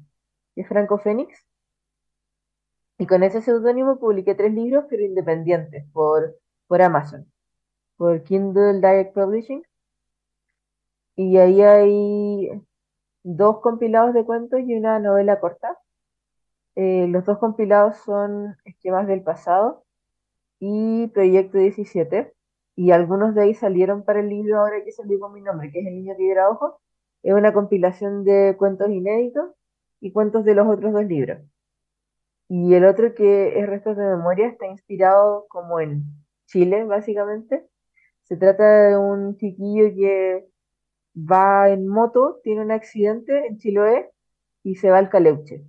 [0.56, 1.45] que es Franco Fénix.
[2.97, 6.38] Y con ese seudónimo publiqué tres libros, pero independientes, por,
[6.68, 7.28] por Amazon
[7.97, 9.64] por Kindle Direct Publishing.
[11.16, 12.49] Y ahí hay
[13.24, 15.78] dos compilados de cuentos y una novela corta.
[16.76, 19.86] Eh, los dos compilados son Esquemas del Pasado
[20.59, 22.34] y Proyecto 17.
[22.76, 25.82] Y algunos de ahí salieron para el libro ahora que salió con mi nombre, que
[25.82, 26.82] es El Niño Tigre Ojo.
[27.24, 29.51] Es una compilación de cuentos inéditos
[30.01, 31.39] y cuentos de los otros dos libros.
[32.49, 36.03] Y el otro que es Restos de Memoria está inspirado como en
[36.47, 37.66] Chile, básicamente,
[38.24, 40.47] se trata de un chiquillo que
[41.16, 44.11] va en moto, tiene un accidente en Chiloé
[44.64, 45.64] y se va al Caleuche.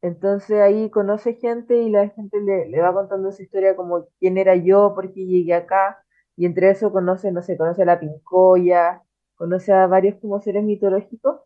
[0.00, 4.54] Entonces ahí conoce gente y la gente le, va contando su historia como quién era
[4.54, 6.02] yo, por qué llegué acá.
[6.36, 9.02] Y entre eso conoce, no sé, conoce a la Pincoya,
[9.34, 11.40] conoce a varios como seres mitológicos.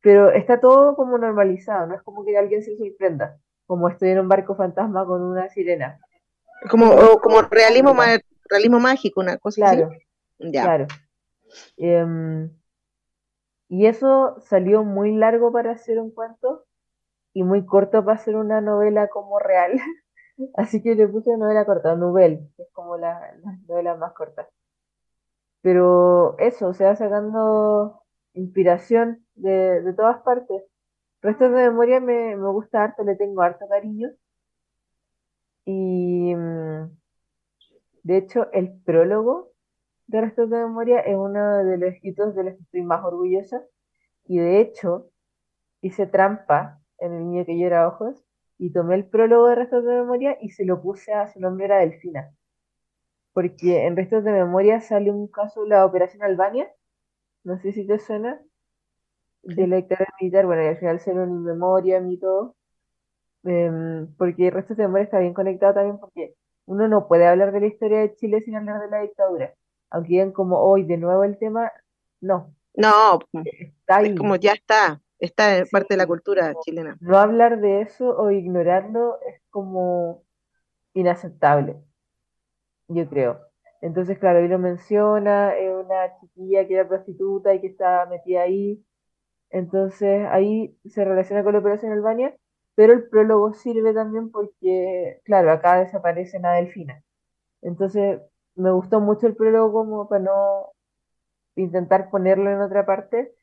[0.00, 4.18] Pero está todo como normalizado, no es como que alguien se sorprenda, como estoy en
[4.18, 6.00] un barco fantasma con una sirena.
[6.70, 6.90] Como,
[7.20, 7.94] como realismo,
[8.48, 10.50] realismo mágico, una cosa claro, así.
[10.50, 10.86] Claro.
[11.76, 12.50] Em,
[13.68, 16.64] y eso salió muy largo para hacer un cuento
[17.32, 19.72] y muy corto para hacer una novela como real.
[20.54, 23.34] Así que le puse novela corta, novel, que es como la,
[23.68, 24.48] novela más corta.
[25.62, 28.02] Pero eso, o sea, sacando
[28.34, 30.62] inspiración de, todas partes.
[31.22, 34.10] Restos de memoria me, me gusta harto, le tengo harto cariño.
[35.64, 36.90] Y, mm,
[38.04, 39.51] De hecho, el prólogo
[40.12, 43.62] de Restos de Memoria es uno de los hitos de los que estoy más orgullosa.
[44.26, 45.10] Y de hecho,
[45.80, 48.24] hice trampa en el niño que llora ojos
[48.58, 51.66] y tomé el prólogo de Restos de Memoria y se lo puse a su nombre
[51.66, 52.32] era Delfina.
[53.32, 56.70] Porque en Restos de Memoria sale un caso de la Operación Albania,
[57.44, 58.40] no sé si te suena,
[59.42, 62.54] de la dictadura militar, bueno, y al final se en memoria y todo,
[63.44, 66.34] em, porque Restos de Memoria está bien conectado también porque
[66.66, 69.54] uno no puede hablar de la historia de Chile sin hablar de la dictadura.
[69.92, 71.70] Aunque digan como hoy de nuevo el tema,
[72.20, 72.54] no.
[72.74, 74.14] No, está ahí.
[74.14, 76.96] como ya está, está en parte de la cultura chilena.
[77.00, 80.24] No hablar de eso o ignorarlo es como
[80.94, 81.76] inaceptable,
[82.88, 83.40] yo creo.
[83.82, 88.42] Entonces, claro, ahí lo menciona, es una chiquilla que era prostituta y que estaba metida
[88.42, 88.82] ahí.
[89.50, 92.34] Entonces, ahí se relaciona con la operación Albania,
[92.74, 97.04] pero el prólogo sirve también porque, claro, acá desaparece a Delfina.
[97.60, 98.20] Entonces,
[98.54, 100.72] me gustó mucho el prólogo como para no
[101.56, 103.34] intentar ponerlo en otra parte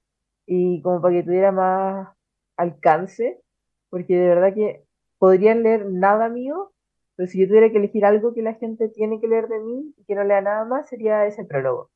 [0.46, 2.10] y como para que tuviera más
[2.58, 3.42] alcance,
[3.90, 4.84] porque de verdad que
[5.18, 6.74] podrían leer nada mío,
[7.16, 9.94] pero si yo tuviera que elegir algo que la gente tiene que leer de mí
[9.98, 11.92] y que no lea nada más, sería ese prólogo.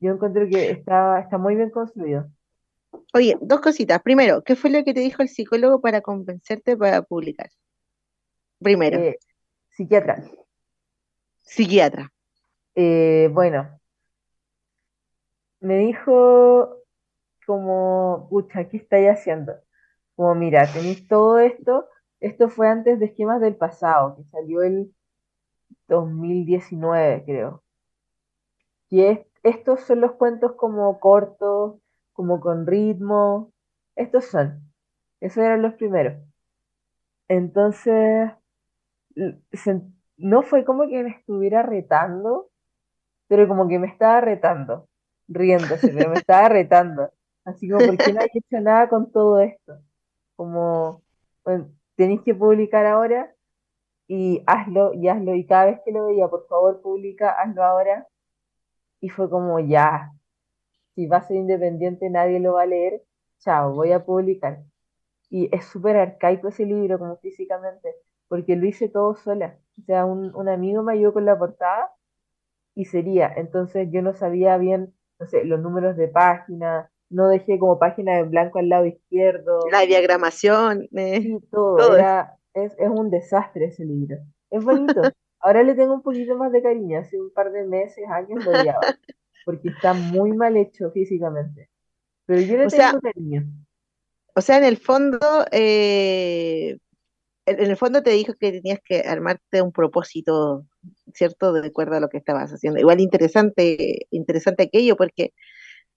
[0.00, 2.30] Yo encuentro que está, está muy bien construido.
[3.12, 4.02] Oye, dos cositas.
[4.02, 7.50] Primero, ¿qué fue lo que te dijo el psicólogo para convencerte para publicar?
[8.60, 8.98] Primero.
[8.98, 9.18] Eh,
[9.70, 10.24] psiquiatra.
[11.42, 12.13] Psiquiatra.
[12.74, 13.80] Eh, bueno,
[15.60, 16.78] me dijo
[17.46, 19.54] como, pucha, ¿qué estáis haciendo?
[20.16, 21.88] Como, mira, tenéis todo esto,
[22.20, 24.94] esto fue antes de Esquemas del Pasado, que salió el
[25.88, 27.64] 2019, creo.
[28.88, 29.04] Y
[29.42, 31.76] estos son los cuentos como cortos,
[32.14, 33.52] como con ritmo,
[33.94, 34.72] estos son,
[35.20, 36.16] esos eran los primeros.
[37.28, 38.30] Entonces,
[40.16, 42.50] no fue como que me estuviera retando,
[43.28, 44.88] pero como que me estaba retando,
[45.28, 47.10] riéndose, pero me estaba retando.
[47.44, 49.78] Así como, ¿por qué no hay hecho nada con todo esto?
[50.36, 51.02] Como,
[51.44, 53.34] bueno, tenéis que publicar ahora
[54.08, 55.34] y hazlo, y hazlo.
[55.34, 58.08] Y cada vez que lo veía, por favor, publica, hazlo ahora.
[59.00, 60.12] Y fue como, ya,
[60.94, 63.02] si va a ser independiente, nadie lo va a leer,
[63.40, 64.62] chao, voy a publicar.
[65.30, 67.94] Y es súper arcaico ese libro, como físicamente,
[68.28, 69.58] porque lo hice todo sola.
[69.80, 71.90] O sea, un, un amigo me ayudó con la portada
[72.74, 73.32] y sería.
[73.36, 78.18] Entonces yo no sabía bien, no sé, los números de página, no dejé como página
[78.18, 79.60] en blanco al lado izquierdo.
[79.70, 80.88] La diagramación.
[80.96, 81.96] Eh, todo.
[82.54, 84.16] es, es, un desastre ese libro.
[84.50, 85.00] Es bonito.
[85.40, 86.98] Ahora le tengo un poquito más de cariño.
[86.98, 88.80] Hace un par de meses, años lo odiaba.
[89.44, 91.70] Porque está muy mal hecho físicamente.
[92.26, 93.44] Pero yo le tengo cariño.
[94.34, 95.18] O sea, en el fondo,
[95.52, 96.78] eh,
[97.46, 100.66] en el fondo te dijo que tenías que armarte un propósito
[101.14, 101.52] ¿cierto?
[101.52, 102.80] De acuerdo a lo que estabas haciendo.
[102.80, 105.32] Igual interesante, interesante aquello, porque,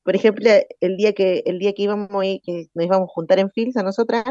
[0.03, 0.49] por ejemplo,
[0.81, 2.09] el día que, el día que íbamos
[2.43, 4.25] que nos íbamos a juntar en Fils a nosotras,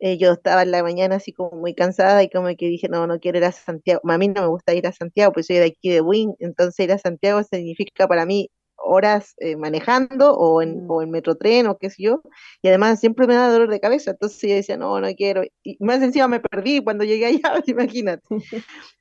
[0.00, 3.06] eh, yo estaba en la mañana así como muy cansada y como que dije, no,
[3.06, 4.00] no quiero ir a Santiago.
[4.04, 6.84] A mí no me gusta ir a Santiago, pues soy de aquí de Wing, entonces
[6.84, 8.50] ir a Santiago significa para mí
[8.82, 12.22] horas eh, manejando o en, o en metrotren o qué sé yo,
[12.62, 15.76] y además siempre me da dolor de cabeza, entonces yo decía, no, no quiero, y
[15.80, 18.22] más encima me perdí cuando llegué allá, imagínate.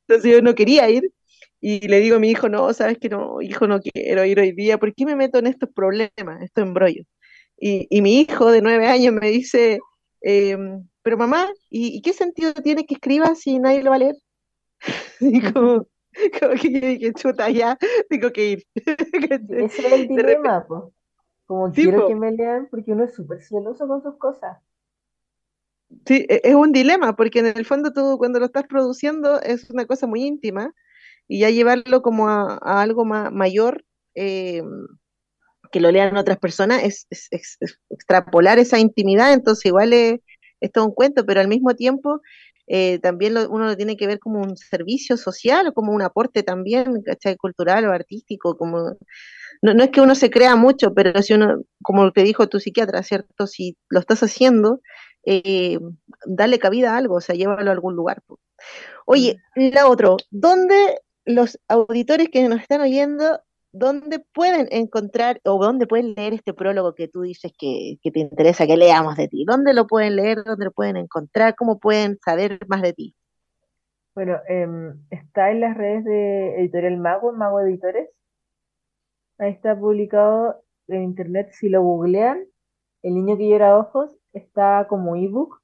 [0.07, 1.11] Entonces yo no quería ir,
[1.61, 4.53] y le digo a mi hijo, no, sabes que no, hijo, no quiero ir hoy
[4.53, 7.05] día, ¿por qué me meto en estos problemas, estos embrollos?
[7.57, 9.79] Y, y mi hijo de nueve años me dice,
[10.21, 14.15] em, pero mamá, ¿y, qué sentido tiene que escriba si nadie lo va a leer?
[15.21, 15.87] y como,
[16.39, 17.77] como que yo dije, chuta, ya,
[18.09, 18.67] tengo que ir.
[18.75, 20.83] Ese es el dilema, pues.
[21.45, 24.57] Como quiero que me lean porque uno es súper celoso con sus cosas.
[26.05, 29.69] Sí, e, es un dilema, porque en el fondo tú cuando lo estás produciendo es
[29.71, 30.73] una cosa muy íntima
[31.27, 33.83] y ya llevarlo como a, algo mayor,
[34.15, 34.61] eh,
[35.71, 37.07] que lo lean otras personas, es,
[37.89, 40.19] extrapolar esa intimidad, entonces igual es,
[40.73, 42.21] todo un cuento, pero al mismo tiempo
[42.71, 47.01] eh, también uno lo tiene que ver como un servicio social, como un aporte también,
[47.03, 47.35] ¿cachai?
[47.35, 48.95] Cultural o artístico, como...
[49.61, 52.59] No, no es que uno se crea mucho, pero si uno, como te dijo tu
[52.59, 53.47] psiquiatra, ¿cierto?
[53.47, 54.81] Si lo estás haciendo,
[55.25, 55.79] eh,
[56.25, 58.21] dale cabida a algo, o sea, llévalo a algún lugar.
[59.05, 59.69] Oye, mm.
[59.73, 63.41] la otra, ¿dónde los auditores que nos están oyendo,
[63.71, 68.67] ¿dónde pueden encontrar o dónde pueden leer este prólogo que tú dices que, te interesa
[68.67, 69.45] que leamos de ti?
[69.45, 70.43] ¿Dónde lo pueden leer?
[70.43, 71.55] ¿Dónde lo pueden encontrar?
[71.55, 73.15] ¿Cómo pueden saber más de ti?
[74.15, 78.09] Bueno, em, está en las redes de Editorial Mago, Mago Editores.
[79.37, 81.51] Ahí está publicado en internet.
[81.53, 82.45] Si lo googlean,
[83.01, 85.61] El niño que llora ojos está como ebook.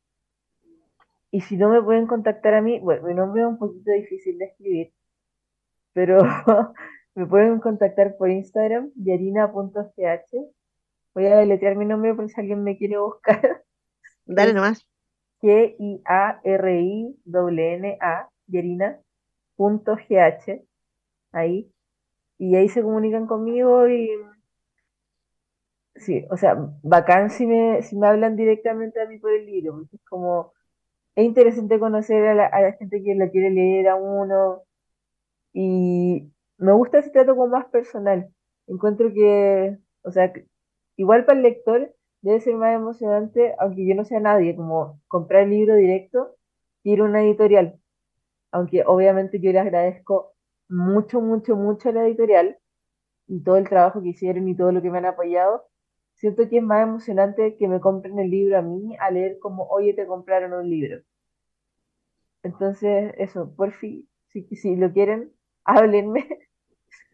[1.31, 4.37] Y si no me pueden contactar a mí, bueno, mi nombre es un poquito difícil
[4.37, 4.93] de escribir,
[5.91, 6.19] pero
[7.15, 10.35] me pueden contactar por Instagram, yarina.ch.
[11.13, 13.63] Voy a deletrear mi nombre por si alguien me quiere buscar.
[14.25, 14.85] Dale nomás.
[15.41, 15.89] G-I-A-R-I-N-A,
[18.47, 19.07] yarina.gh,
[21.31, 21.71] ahí.
[22.37, 24.09] Y ahí se comunican conmigo y
[25.95, 29.73] sí, o sea, bacán si me, si me hablan directamente a mí por el libro,
[29.75, 30.51] porque es como,
[31.15, 34.63] es interesante conocer a la, a la gente que lo quiere leer a uno,
[35.53, 38.29] y me gusta ese trato como más personal.
[38.67, 40.33] Encuentro que, o sea,
[40.97, 45.43] igual para el lector debe ser más emocionante, aunque yo no sea nadie, como comprar
[45.43, 46.35] el libro directo
[46.83, 47.79] y ir a una editorial.
[48.51, 50.33] Aunque obviamente yo le agradezco
[50.69, 52.57] mucho, mucho, mucho a la editorial
[53.27, 55.65] y todo el trabajo que hicieron y todo lo que me han apoyado.
[56.15, 59.67] Siento que es más emocionante que me compren el libro a mí a leer como,
[59.69, 61.03] oye, te compraron un libro.
[62.43, 65.33] Entonces, eso, por fin, si, si lo quieren,
[65.65, 66.27] háblenme.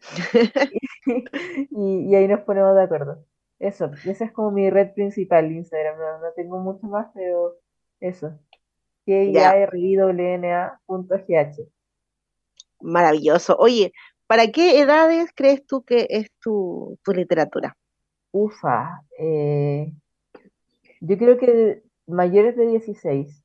[1.70, 3.24] y, ahí nos ponemos de acuerdo.
[3.58, 5.98] Eso, esa es como mi red principal, Instagram.
[5.98, 7.56] No, tengo mucho más, pero
[8.00, 8.38] eso.
[9.06, 9.32] g
[12.80, 13.56] Maravilloso.
[13.58, 13.92] Oye,
[14.26, 17.76] ¿para qué edades crees tú que es tu, literatura?
[18.32, 19.92] Ufa, eh,
[21.00, 23.44] yo creo que mayores de 16.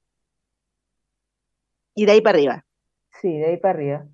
[1.94, 2.66] ¿Y de ahí para arriba?
[3.22, 4.08] Sí, de ahí para arriba.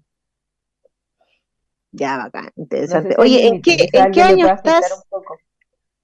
[1.93, 3.15] Ya, bacán, interesante.
[3.19, 5.05] Oye, ¿en qué, ¿en qué año estás?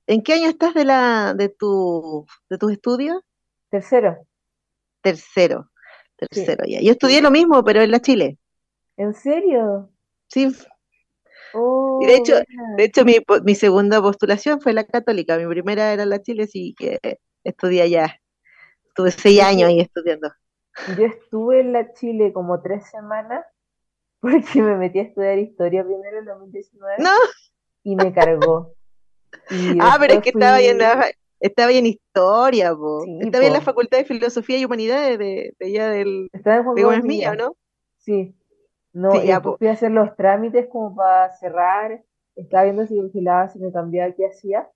[0.06, 3.22] ¿En qué año estás de la de tu de tus estudios?
[3.70, 4.18] Tercero.
[5.02, 5.72] Tercero.
[6.16, 6.80] Tercero ya.
[6.82, 8.38] Yo estudié lo mismo, pero en la Chile.
[8.98, 9.90] ¿En serio?
[10.28, 10.56] Sí.
[11.56, 12.36] Oh, y de hecho,
[12.78, 16.76] de hecho mi, mi segunda postulación fue la católica, mi primera era la Chile, sí
[16.78, 17.00] que
[17.44, 18.22] estudié allá.
[18.86, 20.32] Estuve seis años ahí estudiando.
[20.96, 23.44] Yo estuve en la Chile como tres semanas
[24.22, 27.10] porque me metí a estudiar historia primero en 2019 no.
[27.84, 28.74] y me cargó.
[29.82, 30.80] ah, pero es que estaba, bien,
[31.40, 33.06] estaba en historia, po.
[33.22, 36.30] estaba en la Facultad de Filosofía y Humanidades de, de allá del...
[36.34, 37.56] Estaba en de Gómez Milla, ¿no?
[37.98, 38.36] Sí.
[38.92, 42.04] No, ya, fui a hacer los trámites como para cerrar,
[42.36, 44.68] estaba viendo si vigilaba, si me cambiaba, qué hacía.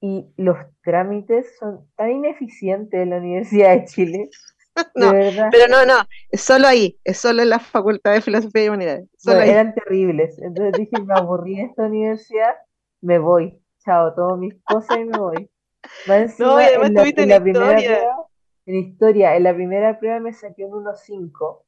[0.00, 4.30] Y los trámites son tan ineficientes en la Universidad de Chile
[4.94, 5.12] no,
[5.50, 9.08] pero no, no, es solo ahí, es solo en la Facultad de Filosofía y Humanidades.
[9.26, 10.38] Eran terribles.
[10.38, 12.54] Entonces dije, me aburrí de esta universidad,
[13.00, 13.58] me voy.
[13.84, 15.50] Chao, tomo mis cosas y me voy.
[16.38, 18.26] no, y además en la, en, la primera prueba,
[18.66, 21.62] en historia, en la primera prueba me saqué un 1.5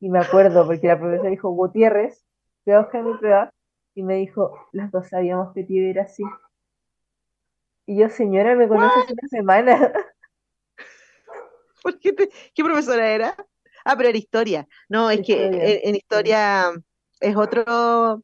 [0.00, 2.24] y me acuerdo porque la profesora dijo, Gutiérrez,
[2.64, 3.52] voy a buscar mi prueba
[3.94, 6.22] y me dijo, las dos sabíamos que te iba a ir así.
[7.86, 9.92] Y yo, señora, me conoces una semana.
[12.00, 13.36] qué, profesora era?
[13.84, 14.68] Ah, pero era historia.
[14.88, 16.72] No, es que en, historia
[17.20, 18.22] es otro.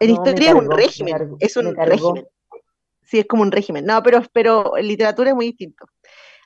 [0.00, 1.36] En historia es un régimen.
[1.38, 2.26] es un régimen.
[3.02, 3.84] Sí, es como un régimen.
[3.84, 5.86] No, pero, pero en literatura es muy distinto.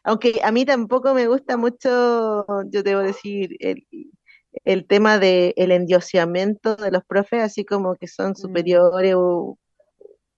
[0.04, 3.86] Aunque a mí tampoco me gusta mucho, yo debo decir, el,
[4.64, 8.36] el tema del el endioseamiento de los profes, así como que son mm.
[8.36, 9.58] superiores o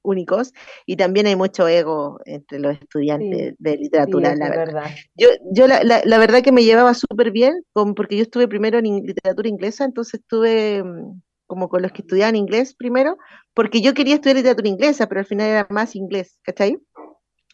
[0.08, 0.52] únicos
[0.86, 4.90] y también hay mucho ego entre los estudiantes de literatura, la verdad.
[5.16, 8.78] Yo, yo la, la, verdad que me llevaba súper bien, con, porque yo estuve primero
[8.78, 13.16] en literatura inglesa, entonces estuve mm, como con los que estudiaban inglés primero,
[13.54, 16.78] porque yo quería estudiar literatura inglesa, pero al final era más inglés, ¿cachai?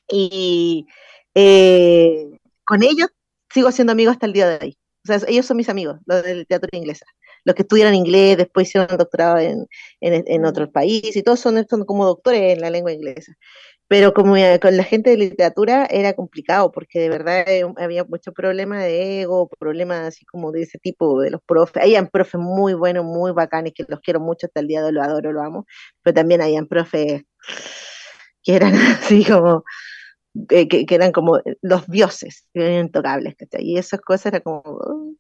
[0.09, 0.87] Y
[1.35, 3.09] eh, con ellos
[3.53, 4.79] sigo siendo amigo hasta el día de hoy.
[5.05, 7.07] O sea, ellos son mis amigos, los de literatura inglesa
[7.45, 9.67] los que estudian inglés, después hicieron doctorado en,
[10.01, 13.35] en, en otros países, y todos son, son, como doctores en la lengua inglesa.
[13.87, 18.33] Pero como con la gente de literatura era complicado, porque de verdad eh, había muchos
[18.35, 21.83] problemas de ego, problemas así como de ese tipo, de los profes.
[21.83, 24.93] Habían profes muy buenos, muy bacanes, que los quiero mucho hasta el día de hoy,
[24.95, 25.67] lo adoro, lo amo,
[26.03, 27.25] pero también habían profes
[28.43, 29.65] que eran así como,
[30.51, 35.15] eh, que, eran como los dioses, intocables, Y esas cosas eran como,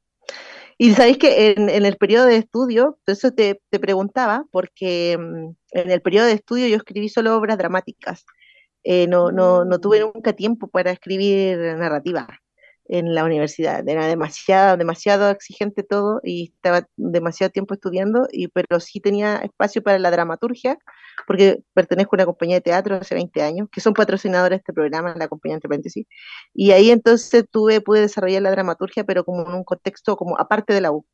[0.78, 5.90] y sabéis que en, el periodo de estudio, eso te, te, preguntaba, porque mm, en
[5.90, 8.24] el periodo de estudio yo escribí solo obras dramáticas.
[8.82, 12.40] Eh, no, no, no tuve nunca tiempo para escribir narrativa
[12.86, 13.86] en la universidad.
[13.88, 19.82] Era demasiado, demasiado exigente todo y estaba demasiado tiempo estudiando, y, pero sí tenía espacio
[19.82, 20.78] para la dramaturgia,
[21.26, 24.72] porque pertenezco a una compañía de teatro hace 20 años, que son patrocinadores de este
[24.72, 26.06] programa, la compañía entre paréntesis,
[26.52, 30.74] y ahí entonces tuve, pude desarrollar la dramaturgia, pero como en un contexto como aparte
[30.74, 31.06] de la U.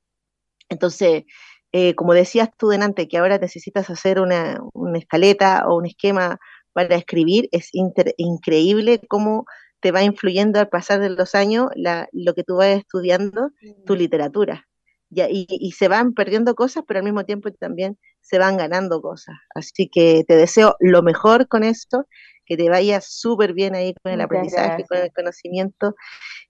[0.68, 1.24] Entonces,
[1.72, 6.38] eh, como decías tú delante, que ahora necesitas hacer una, una escaleta o un esquema
[6.72, 9.46] para escribir, es increíble cómo
[9.80, 11.68] te va influyendo al pasar de los años
[12.12, 13.50] lo que tú vas estudiando,
[13.86, 14.66] tu literatura.
[15.10, 19.36] y, se van perdiendo cosas, pero al mismo tiempo también se van ganando cosas.
[19.54, 22.06] Así que te deseo lo mejor con esto,
[22.46, 25.94] que te vaya súper bien ahí con el aprendizaje, con el conocimiento,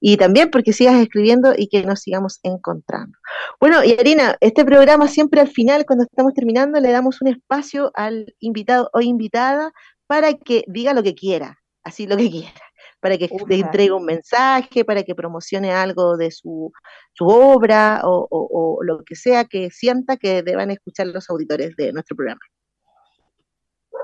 [0.01, 3.16] y también porque sigas escribiendo y que nos sigamos encontrando.
[3.61, 7.93] Bueno, y Arina, este programa siempre al final, cuando estamos terminando, le damos un espacio
[7.94, 9.73] al invitado o invitada
[10.07, 12.69] para que diga lo que quiera, así lo que quiera
[13.01, 16.72] para que te entregue un mensaje, para que promocione algo de su,
[17.18, 22.40] obra o, lo que sea que sienta que deban escuchar los auditores de nuestro programa.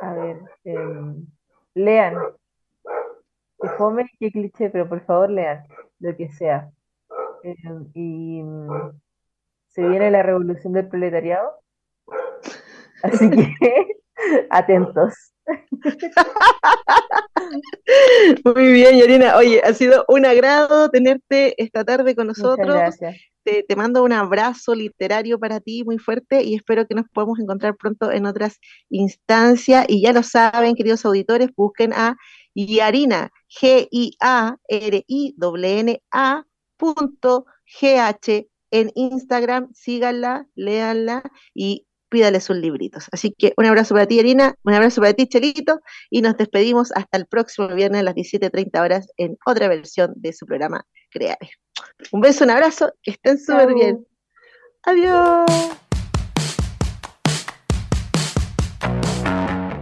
[0.01, 1.27] A ver, em,
[1.75, 2.15] lean.
[3.61, 5.65] Que fome, qué cliché, pero por favor lean
[6.01, 6.71] lo que sea.
[7.43, 8.91] Em, y mm,
[9.69, 11.61] se viene la revolución del proletariado.
[13.03, 13.97] Así que
[14.51, 15.15] atentos.
[18.45, 19.37] Muy bien, Yorina.
[19.37, 22.67] Oye, ha sido un agrado tenerte esta tarde con nosotros.
[22.67, 23.17] gracias.
[23.45, 27.39] Te, te, mando un abrazo literario para ti muy fuerte y espero que nos podamos
[27.39, 28.59] encontrar pronto en otras
[28.91, 29.87] instancias.
[29.89, 32.17] Y ya lo saben, queridos auditores, busquen a
[32.57, 34.17] Yarina, G-I-A-R-I-N-A
[36.77, 41.23] punto G-H en Instagram, síganla, léanla
[41.55, 43.07] y pídale sus libritos.
[43.13, 45.81] Así que un abrazo para ti, Irina, un abrazo para ti, Chelito,
[46.11, 50.33] y nos despedimos hasta el próximo viernes a las 17.30 horas en otra versión de
[50.33, 51.51] su programa Creare.
[52.13, 54.07] Un beso, un abrazo, que estén súper bien.
[54.83, 55.47] Adiós.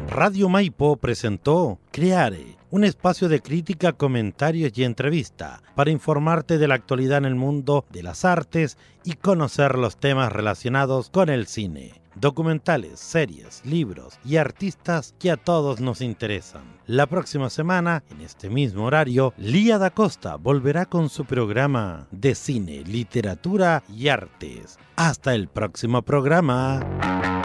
[0.08, 6.76] Radio Maipo presentó Creare, un espacio de crítica, comentarios y entrevista para informarte de la
[6.76, 12.03] actualidad en el mundo de las artes y conocer los temas relacionados con el cine
[12.14, 16.62] documentales, series, libros y artistas que a todos nos interesan.
[16.86, 22.34] La próxima semana, en este mismo horario, Lía da Costa volverá con su programa de
[22.34, 24.78] cine, literatura y artes.
[24.96, 27.43] Hasta el próximo programa.